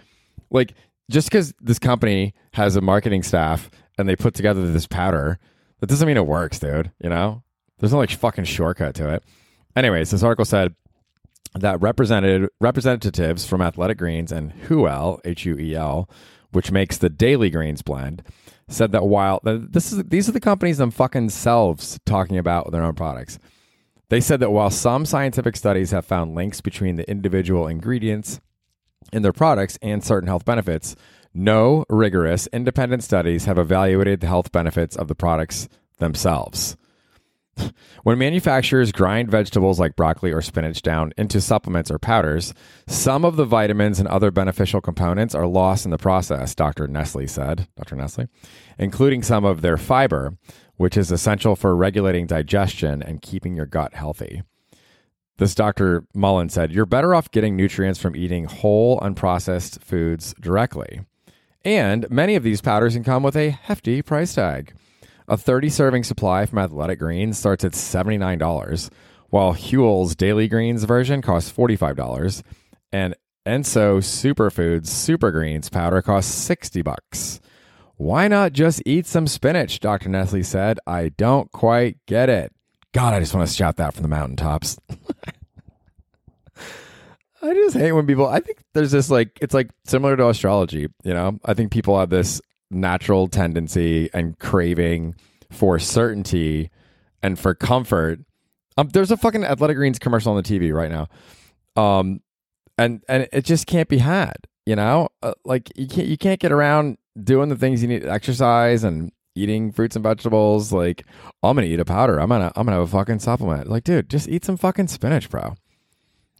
Like 0.51 0.75
just 1.09 1.29
because 1.29 1.53
this 1.59 1.79
company 1.79 2.33
has 2.53 2.75
a 2.75 2.81
marketing 2.81 3.23
staff 3.23 3.71
and 3.97 4.07
they 4.07 4.15
put 4.15 4.33
together 4.33 4.71
this 4.71 4.87
powder, 4.87 5.39
that 5.79 5.87
doesn't 5.87 6.07
mean 6.07 6.17
it 6.17 6.27
works, 6.27 6.59
dude. 6.59 6.91
You 7.01 7.09
know, 7.09 7.43
there's 7.79 7.91
no 7.91 7.97
like 7.97 8.11
fucking 8.11 8.45
shortcut 8.45 8.93
to 8.95 9.13
it. 9.13 9.23
Anyways, 9.75 10.11
this 10.11 10.23
article 10.23 10.45
said 10.45 10.75
that 11.55 11.81
represented 11.81 12.49
representatives 12.59 13.45
from 13.45 13.61
Athletic 13.61 13.97
Greens 13.97 14.31
and 14.31 14.53
Huel, 14.67 15.19
H 15.25 15.45
U 15.45 15.57
E 15.57 15.75
L, 15.75 16.09
which 16.51 16.71
makes 16.71 16.97
the 16.97 17.09
Daily 17.09 17.49
Greens 17.49 17.81
blend, 17.81 18.23
said 18.67 18.91
that 18.91 19.05
while 19.05 19.39
this 19.43 19.91
is 19.91 20.03
these 20.05 20.29
are 20.29 20.33
the 20.33 20.39
companies 20.39 20.77
them 20.77 20.91
fucking 20.91 21.29
selves 21.29 21.99
talking 22.05 22.37
about 22.37 22.71
their 22.71 22.83
own 22.83 22.95
products. 22.95 23.39
They 24.09 24.21
said 24.21 24.41
that 24.41 24.51
while 24.51 24.69
some 24.69 25.05
scientific 25.05 25.55
studies 25.55 25.91
have 25.91 26.05
found 26.05 26.35
links 26.35 26.59
between 26.59 26.97
the 26.97 27.09
individual 27.09 27.67
ingredients 27.67 28.41
in 29.11 29.21
their 29.21 29.33
products 29.33 29.77
and 29.81 30.03
certain 30.03 30.27
health 30.27 30.45
benefits, 30.45 30.95
no 31.33 31.85
rigorous 31.89 32.47
independent 32.47 33.03
studies 33.03 33.45
have 33.45 33.57
evaluated 33.57 34.19
the 34.19 34.27
health 34.27 34.51
benefits 34.51 34.95
of 34.95 35.07
the 35.07 35.15
products 35.15 35.69
themselves. 35.97 36.75
When 38.03 38.17
manufacturers 38.17 38.91
grind 38.91 39.29
vegetables 39.29 39.79
like 39.79 39.95
broccoli 39.95 40.31
or 40.31 40.41
spinach 40.41 40.81
down 40.81 41.13
into 41.17 41.39
supplements 41.39 41.91
or 41.91 41.99
powders, 41.99 42.53
some 42.87 43.23
of 43.23 43.35
the 43.35 43.45
vitamins 43.45 43.99
and 43.99 44.07
other 44.07 44.31
beneficial 44.31 44.81
components 44.81 45.35
are 45.35 45.45
lost 45.45 45.85
in 45.85 45.91
the 45.91 45.99
process, 45.99 46.55
Dr. 46.55 46.87
Nestle 46.87 47.27
said, 47.27 47.67
Dr. 47.77 47.95
Nestle, 47.95 48.27
including 48.79 49.21
some 49.21 49.45
of 49.45 49.61
their 49.61 49.77
fiber, 49.77 50.35
which 50.77 50.97
is 50.97 51.11
essential 51.11 51.55
for 51.55 51.75
regulating 51.75 52.25
digestion 52.25 53.03
and 53.03 53.21
keeping 53.21 53.55
your 53.55 53.67
gut 53.67 53.93
healthy. 53.93 54.41
This 55.41 55.55
Dr. 55.55 56.05
Mullen 56.13 56.49
said, 56.49 56.71
You're 56.71 56.85
better 56.85 57.15
off 57.15 57.31
getting 57.31 57.55
nutrients 57.55 57.99
from 57.99 58.15
eating 58.15 58.45
whole, 58.45 58.99
unprocessed 58.99 59.81
foods 59.81 60.35
directly. 60.39 61.01
And 61.65 62.07
many 62.11 62.35
of 62.35 62.43
these 62.43 62.61
powders 62.61 62.93
can 62.93 63.03
come 63.03 63.23
with 63.23 63.35
a 63.35 63.49
hefty 63.49 64.03
price 64.03 64.35
tag. 64.35 64.75
A 65.27 65.35
30 65.35 65.69
serving 65.69 66.03
supply 66.03 66.45
from 66.45 66.59
Athletic 66.59 66.99
Greens 66.99 67.39
starts 67.39 67.63
at 67.63 67.71
$79, 67.71 68.91
while 69.31 69.53
Huel's 69.53 70.15
Daily 70.15 70.47
Greens 70.47 70.83
version 70.83 71.23
costs 71.23 71.51
$45, 71.51 72.43
and 72.91 73.15
Enso 73.43 73.97
Superfoods 73.97 74.89
Super 74.89 75.31
Greens 75.31 75.69
powder 75.69 76.03
costs 76.03 76.31
60 76.35 76.83
bucks. 76.83 77.41
Why 77.95 78.27
not 78.27 78.53
just 78.53 78.83
eat 78.85 79.07
some 79.07 79.25
spinach? 79.25 79.79
Dr. 79.79 80.09
Nestle 80.09 80.43
said. 80.43 80.77
I 80.85 81.09
don't 81.09 81.51
quite 81.51 81.97
get 82.05 82.29
it. 82.29 82.53
God, 82.93 83.13
I 83.13 83.19
just 83.19 83.33
want 83.33 83.47
to 83.47 83.53
shout 83.53 83.77
that 83.77 83.93
from 83.93 84.03
the 84.03 84.09
mountaintops. 84.09 84.77
I 87.43 87.53
just 87.53 87.75
hate 87.75 87.91
when 87.93 88.05
people. 88.05 88.27
I 88.27 88.39
think 88.39 88.59
there's 88.73 88.91
this 88.91 89.09
like 89.09 89.37
it's 89.41 89.53
like 89.53 89.71
similar 89.85 90.15
to 90.15 90.29
astrology. 90.29 90.87
You 91.03 91.13
know, 91.13 91.39
I 91.45 91.53
think 91.53 91.71
people 91.71 91.99
have 91.99 92.09
this 92.09 92.41
natural 92.69 93.27
tendency 93.27 94.09
and 94.13 94.37
craving 94.37 95.15
for 95.49 95.79
certainty 95.79 96.69
and 97.23 97.39
for 97.39 97.55
comfort. 97.55 98.19
Um, 98.77 98.89
there's 98.89 99.11
a 99.11 99.17
fucking 99.17 99.43
Athletic 99.43 99.77
Greens 99.77 99.99
commercial 99.99 100.33
on 100.33 100.41
the 100.41 100.43
TV 100.43 100.73
right 100.73 100.91
now, 100.91 101.07
um, 101.81 102.21
and 102.77 103.03
and 103.07 103.27
it 103.33 103.43
just 103.43 103.65
can't 103.67 103.89
be 103.89 103.97
had. 103.97 104.35
You 104.65 104.75
know, 104.75 105.09
uh, 105.23 105.33
like 105.43 105.71
you 105.75 105.87
can't 105.87 106.07
you 106.07 106.17
can't 106.17 106.39
get 106.39 106.51
around 106.51 106.97
doing 107.21 107.49
the 107.49 107.55
things 107.55 107.81
you 107.81 107.87
need, 107.87 108.03
to 108.03 108.11
exercise 108.11 108.83
and 108.83 109.11
eating 109.35 109.71
fruits 109.71 109.95
and 109.95 110.03
vegetables. 110.03 110.71
Like 110.71 111.05
I'm 111.43 111.55
gonna 111.55 111.67
eat 111.67 111.79
a 111.79 111.85
powder. 111.85 112.19
I'm 112.19 112.29
gonna 112.29 112.51
I'm 112.55 112.65
gonna 112.65 112.77
have 112.79 112.87
a 112.87 112.97
fucking 112.97 113.19
supplement. 113.19 113.69
Like, 113.69 113.83
dude, 113.83 114.09
just 114.09 114.29
eat 114.29 114.45
some 114.45 114.57
fucking 114.57 114.87
spinach, 114.87 115.29
bro. 115.29 115.55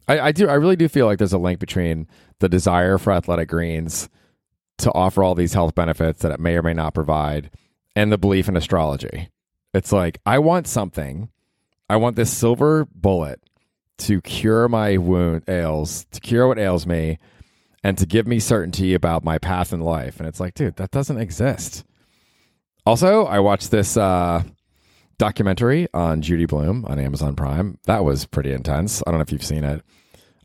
I, 0.08 0.20
I 0.20 0.32
do 0.32 0.48
I 0.48 0.54
really 0.54 0.76
do 0.76 0.88
feel 0.88 1.06
like 1.06 1.18
there's 1.18 1.34
a 1.34 1.38
link 1.38 1.60
between 1.60 2.08
the 2.40 2.50
desire 2.50 2.98
for 2.98 3.14
athletic 3.14 3.50
greens 3.50 4.10
to 4.80 4.92
offer 4.94 5.24
all 5.24 5.36
these 5.36 5.54
health 5.54 5.76
benefits 5.76 6.22
that 6.22 6.32
it 6.32 6.40
may 6.40 6.58
or 6.58 6.64
may 6.64 6.74
not 6.74 6.94
provide 6.94 7.52
and 7.96 8.12
the 8.12 8.18
belief 8.18 8.48
in 8.48 8.58
astrology. 8.58 9.30
It's 9.74 9.92
like 9.92 10.20
I 10.26 10.40
want 10.40 10.68
something. 10.68 11.30
I 11.90 11.98
want 11.98 12.16
this 12.16 12.32
silver 12.32 12.88
bullet 12.94 13.42
to 14.00 14.22
cure 14.22 14.68
my 14.68 14.98
wound 14.98 15.44
ails, 15.48 16.06
to 16.12 16.20
cure 16.20 16.48
what 16.48 16.58
ails 16.58 16.88
me, 16.88 17.20
and 17.84 17.98
to 17.98 18.06
give 18.06 18.26
me 18.26 18.40
certainty 18.40 18.94
about 18.94 19.24
my 19.24 19.38
path 19.38 19.74
in 19.74 19.82
life. 19.82 20.20
And 20.20 20.28
it's 20.28 20.40
like, 20.40 20.54
dude, 20.54 20.78
that 20.78 20.92
doesn't 20.92 21.20
exist. 21.20 21.84
Also, 22.86 23.26
I 23.26 23.40
watched 23.40 23.72
this 23.72 23.96
uh, 23.96 24.44
documentary 25.18 25.88
on 25.94 26.22
Judy 26.22 26.46
Blume 26.46 26.86
on 26.86 27.00
Amazon 27.00 27.36
Prime. 27.36 27.78
That 27.86 28.04
was 28.04 28.26
pretty 28.26 28.52
intense. 28.52 29.04
I 29.06 29.12
don't 29.12 29.20
know 29.20 29.24
if 29.24 29.32
you've 29.32 29.46
seen 29.46 29.64
it. 29.64 29.84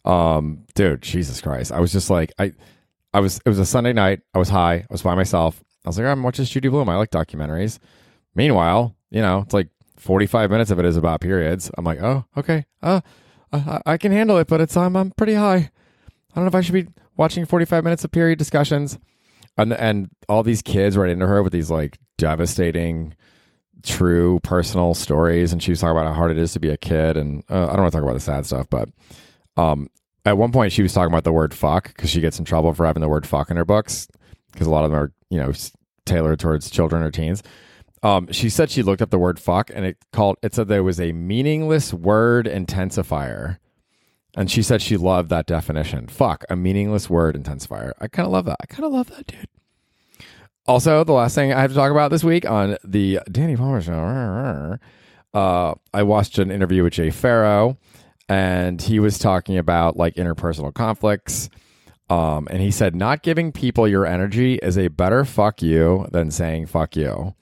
Um, 0.05 0.65
dude, 0.75 1.03
Jesus 1.03 1.41
Christ. 1.41 1.73
I 1.73 1.81
was 1.81 1.93
just 1.93 2.11
like, 2.11 2.33
I, 2.39 2.53
I 3.15 3.21
was, 3.21 3.41
it 3.45 3.49
was 3.49 3.59
a 3.59 3.65
Sunday 3.65 3.93
night. 3.93 4.21
I 4.35 4.39
was 4.39 4.51
high. 4.51 4.75
I 4.75 4.87
was 4.91 5.03
by 5.03 5.15
myself. 5.15 5.63
I 5.85 5.89
was 5.89 5.99
like, 5.99 6.07
I'm 6.07 6.23
watching 6.23 6.45
Judy 6.45 6.69
Blume. 6.69 6.89
I 6.89 6.97
like 6.97 7.11
documentaries. 7.11 7.79
Meanwhile, 8.35 8.95
you 9.11 9.23
know, 9.23 9.41
it's 9.41 9.55
like 9.55 9.69
45 9.97 10.51
minutes 10.51 10.71
of 10.71 10.79
it 10.79 10.85
is 10.85 10.97
about 10.97 11.23
periods. 11.23 11.71
I'm 11.79 11.85
like, 11.85 12.03
oh, 12.03 12.27
okay. 12.37 12.67
Uh, 12.83 13.01
I, 13.53 13.81
I 13.87 13.97
can 13.97 14.13
handle 14.13 14.37
it, 14.39 14.47
but 14.47 14.61
it's, 14.61 14.77
I'm, 14.77 14.95
I'm 14.95 15.11
pretty 15.13 15.35
high. 15.35 15.57
I 15.57 16.35
don't 16.35 16.45
know 16.45 16.49
if 16.49 16.55
I 16.55 16.61
should 16.61 16.75
be 16.75 16.89
watching 17.17 17.47
45 17.47 17.83
minutes 17.83 18.05
of 18.05 18.11
period 18.11 18.39
discussions. 18.39 18.99
And, 19.59 19.73
and 19.73 20.11
all 20.29 20.43
these 20.43 20.63
kids 20.63 20.97
right 20.97 21.11
into 21.11 21.27
her 21.27 21.43
with 21.43 21.53
these 21.53 21.71
like 21.71 21.99
devastating, 22.19 23.15
true 23.83 24.41
personal 24.43 24.95
stories. 24.95 25.53
And 25.53 25.63
she 25.63 25.71
was 25.71 25.81
talking 25.81 25.97
about 25.97 26.07
how 26.07 26.15
hard 26.15 26.31
it 26.31 26.39
is 26.39 26.53
to 26.53 26.61
be 26.61 26.71
a 26.71 26.77
kid. 26.77 27.17
And 27.17 27.43
uh, 27.51 27.65
I 27.65 27.73
don't 27.73 27.83
want 27.83 27.93
to 27.93 27.97
talk 27.97 28.05
about 28.05 28.15
the 28.15 28.21
sad 28.21 28.45
stuff, 28.47 28.67
but 28.69 28.89
um, 29.57 29.89
at 30.25 30.37
one 30.37 30.53
point 30.53 30.73
she 30.73 30.83
was 30.83 30.93
talking 30.93 31.13
about 31.13 31.25
the 31.25 31.33
word 31.33 31.55
fuck 31.55 31.89
because 31.89 32.11
she 32.11 32.21
gets 32.21 32.39
in 32.39 32.45
trouble 32.45 32.75
for 32.75 32.85
having 32.85 33.01
the 33.01 33.09
word 33.09 33.27
fuck 33.27 33.51
in 33.51 33.57
her 33.57 33.65
books 33.65 34.09
because 34.53 34.67
a 34.67 34.71
lot 34.71 34.85
of 34.85 34.91
them 34.91 35.01
are, 35.01 35.13
you 35.31 35.39
know, 35.39 35.53
tailored 36.05 36.39
towards 36.39 36.71
children 36.71 37.03
or 37.03 37.11
teens. 37.11 37.43
Um, 38.03 38.31
she 38.31 38.51
said 38.51 38.71
she 38.71 38.83
looked 38.83 39.03
up 39.03 39.11
the 39.11 39.19
word 39.19 39.39
fuck 39.39 39.71
and 39.75 39.87
it 39.87 39.97
called 40.13 40.37
it 40.43 40.55
said 40.55 40.69
there 40.69 40.83
was 40.83 41.01
a 41.01 41.13
meaningless 41.13 41.95
word 41.95 42.47
intensifier. 42.47 43.59
And 44.37 44.51
she 44.51 44.63
said 44.63 44.83
she 44.83 44.99
loved 44.99 45.31
that 45.31 45.47
definition. 45.47 46.07
Fuck, 46.09 46.45
a 46.51 46.57
meaningless 46.57 47.09
word 47.09 47.43
intensifier. 47.43 47.93
I 48.01 48.07
kind 48.09 48.27
of 48.27 48.33
love 48.33 48.45
that. 48.45 48.59
I 48.61 48.67
kind 48.67 48.85
of 48.85 48.93
love 48.93 49.09
that, 49.09 49.27
dude. 49.27 49.49
Also, 50.67 51.05
the 51.05 51.13
last 51.13 51.35
thing 51.35 51.53
I 51.53 51.61
have 51.63 51.71
to 51.71 51.77
talk 51.77 51.91
about 51.91 52.11
this 52.11 52.23
week 52.23 52.45
on 52.45 52.77
the 52.85 53.21
Danny 53.31 53.57
Palmer 53.57 53.81
show, 53.81 54.79
uh, 55.33 55.75
I 55.95 56.03
watched 56.03 56.39
an 56.39 56.51
interview 56.51 56.83
with 56.83 56.93
Jay 56.93 57.11
Pharoah, 57.11 57.77
and 58.29 58.83
he 58.83 58.99
was 58.99 59.19
talking 59.19 59.57
about 59.57 59.97
like 59.97 60.17
interpersonal 60.17 60.75
conflicts. 60.75 61.49
Um, 62.11 62.47
and 62.51 62.61
he 62.61 62.71
said, 62.71 62.95
not 62.95 63.23
giving 63.23 63.53
people 63.53 63.89
your 63.89 64.07
energy 64.07 64.57
is 64.57 64.77
a 64.77 64.89
better 64.89 65.25
fuck 65.25 65.63
you 65.63 66.07
than 66.13 66.31
saying 66.31 66.67
fuck 66.67 66.95
you, 66.95 67.35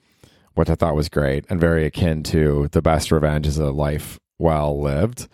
which 0.53 0.69
I 0.69 0.75
thought 0.75 0.95
was 0.95 1.09
great 1.09 1.45
and 1.49 1.59
very 1.59 1.85
akin 1.85 2.23
to 2.23 2.69
the 2.71 2.81
best 2.81 3.11
revenge 3.11 3.45
is 3.45 3.57
a 3.57 3.69
life 3.71 4.19
well 4.39 4.81
lived. 4.81 5.27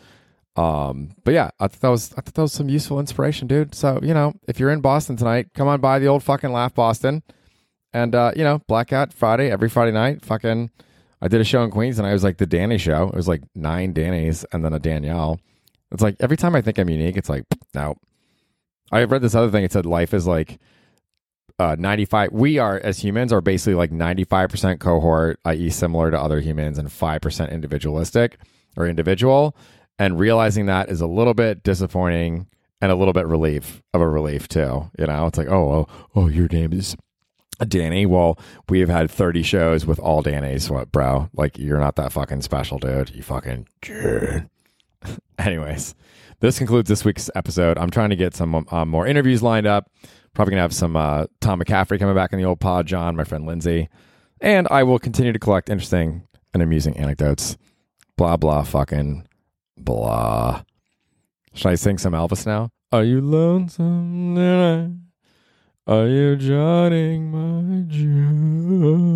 Um, 0.55 1.11
but 1.23 1.33
yeah, 1.33 1.51
I 1.59 1.67
thought 1.67 1.81
that 1.81 1.89
was 1.89 2.11
I 2.13 2.21
thought 2.21 2.33
that 2.33 2.41
was 2.41 2.53
some 2.53 2.69
useful 2.69 2.99
inspiration, 2.99 3.47
dude. 3.47 3.73
So 3.73 3.99
you 4.01 4.13
know, 4.13 4.33
if 4.47 4.59
you're 4.59 4.71
in 4.71 4.81
Boston 4.81 5.15
tonight, 5.15 5.47
come 5.53 5.67
on 5.67 5.79
by 5.79 5.99
the 5.99 6.07
old 6.07 6.23
fucking 6.23 6.51
Laugh 6.51 6.73
Boston, 6.73 7.23
and 7.93 8.13
uh, 8.13 8.31
you 8.35 8.43
know, 8.43 8.59
Blackout 8.67 9.13
Friday 9.13 9.49
every 9.49 9.69
Friday 9.69 9.91
night. 9.91 10.25
Fucking, 10.25 10.69
I 11.21 11.27
did 11.27 11.41
a 11.41 11.45
show 11.45 11.63
in 11.63 11.71
Queens, 11.71 11.99
and 11.99 12.07
I 12.07 12.13
was 12.13 12.23
like 12.23 12.37
the 12.37 12.45
Danny 12.45 12.77
show. 12.77 13.07
It 13.07 13.15
was 13.15 13.27
like 13.27 13.43
nine 13.55 13.93
Dannys 13.93 14.43
and 14.51 14.65
then 14.65 14.73
a 14.73 14.79
Danielle. 14.79 15.39
It's 15.91 16.01
like 16.01 16.15
every 16.19 16.37
time 16.37 16.55
I 16.55 16.61
think 16.61 16.77
I'm 16.77 16.89
unique, 16.89 17.17
it's 17.17 17.29
like 17.29 17.45
no. 17.73 17.95
I 18.91 19.05
read 19.05 19.21
this 19.21 19.35
other 19.35 19.49
thing. 19.49 19.63
It 19.63 19.71
said 19.71 19.85
life 19.85 20.13
is 20.13 20.27
like 20.27 20.59
uh, 21.59 21.75
95 21.77 22.31
we 22.31 22.57
are 22.57 22.79
as 22.83 22.99
humans 22.99 23.31
are 23.31 23.39
basically 23.39 23.75
like 23.75 23.91
95% 23.91 24.79
cohort 24.79 25.39
i.e 25.45 25.69
similar 25.69 26.09
to 26.09 26.19
other 26.19 26.39
humans 26.39 26.79
and 26.79 26.87
5% 26.87 27.51
individualistic 27.51 28.37
or 28.75 28.87
individual 28.87 29.55
and 29.99 30.19
realizing 30.19 30.65
that 30.65 30.89
is 30.89 31.01
a 31.01 31.07
little 31.07 31.33
bit 31.33 31.63
disappointing 31.63 32.47
and 32.81 32.91
a 32.91 32.95
little 32.95 33.13
bit 33.13 33.27
relief 33.27 33.81
of 33.93 34.01
a 34.01 34.07
relief 34.07 34.47
too. 34.47 34.89
You 34.97 35.05
know, 35.05 35.27
it's 35.27 35.37
like, 35.37 35.49
oh, 35.49 35.71
oh, 35.71 35.87
oh 36.15 36.27
your 36.27 36.47
name 36.47 36.73
is 36.73 36.95
Danny. 37.67 38.05
Well, 38.05 38.39
we 38.69 38.79
have 38.79 38.89
had 38.89 39.11
30 39.11 39.43
shows 39.43 39.85
with 39.85 39.99
all 39.99 40.21
Danny's. 40.21 40.69
What, 40.69 40.91
bro? 40.91 41.29
Like, 41.33 41.57
you're 41.57 41.79
not 41.79 41.95
that 41.97 42.11
fucking 42.11 42.41
special, 42.41 42.79
dude. 42.79 43.11
You 43.11 43.23
fucking. 43.23 43.67
Anyways, 45.37 45.95
this 46.39 46.57
concludes 46.57 46.89
this 46.89 47.05
week's 47.05 47.29
episode. 47.35 47.77
I'm 47.77 47.89
trying 47.89 48.09
to 48.09 48.15
get 48.15 48.35
some 48.35 48.65
um, 48.71 48.89
more 48.89 49.07
interviews 49.07 49.43
lined 49.43 49.67
up. 49.67 49.91
Probably 50.33 50.51
gonna 50.51 50.61
have 50.61 50.73
some 50.73 50.95
uh, 50.95 51.25
Tom 51.41 51.59
McCaffrey 51.59 51.99
coming 51.99 52.15
back 52.15 52.31
in 52.31 52.39
the 52.39 52.45
old 52.45 52.59
pod, 52.59 52.87
John, 52.87 53.15
my 53.15 53.23
friend 53.23 53.45
Lindsay, 53.45 53.89
and 54.39 54.67
I 54.71 54.83
will 54.83 54.97
continue 54.97 55.33
to 55.33 55.39
collect 55.39 55.69
interesting 55.69 56.27
and 56.53 56.63
amusing 56.63 56.95
anecdotes. 56.97 57.57
Blah 58.15 58.37
blah 58.37 58.63
fucking 58.63 59.27
Blah. 59.83 60.63
Should 61.53 61.69
I 61.69 61.75
sing 61.75 61.97
some 61.97 62.13
Elvis 62.13 62.45
now? 62.45 62.69
Are 62.91 63.03
you 63.03 63.19
lonesome 63.21 64.35
tonight? 64.35 64.91
Are 65.87 66.07
you 66.07 66.35
jotting 66.35 67.31
my 67.31 67.81
June? 67.87 69.11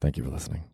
Thank 0.00 0.16
you 0.16 0.24
for 0.24 0.30
listening. 0.30 0.71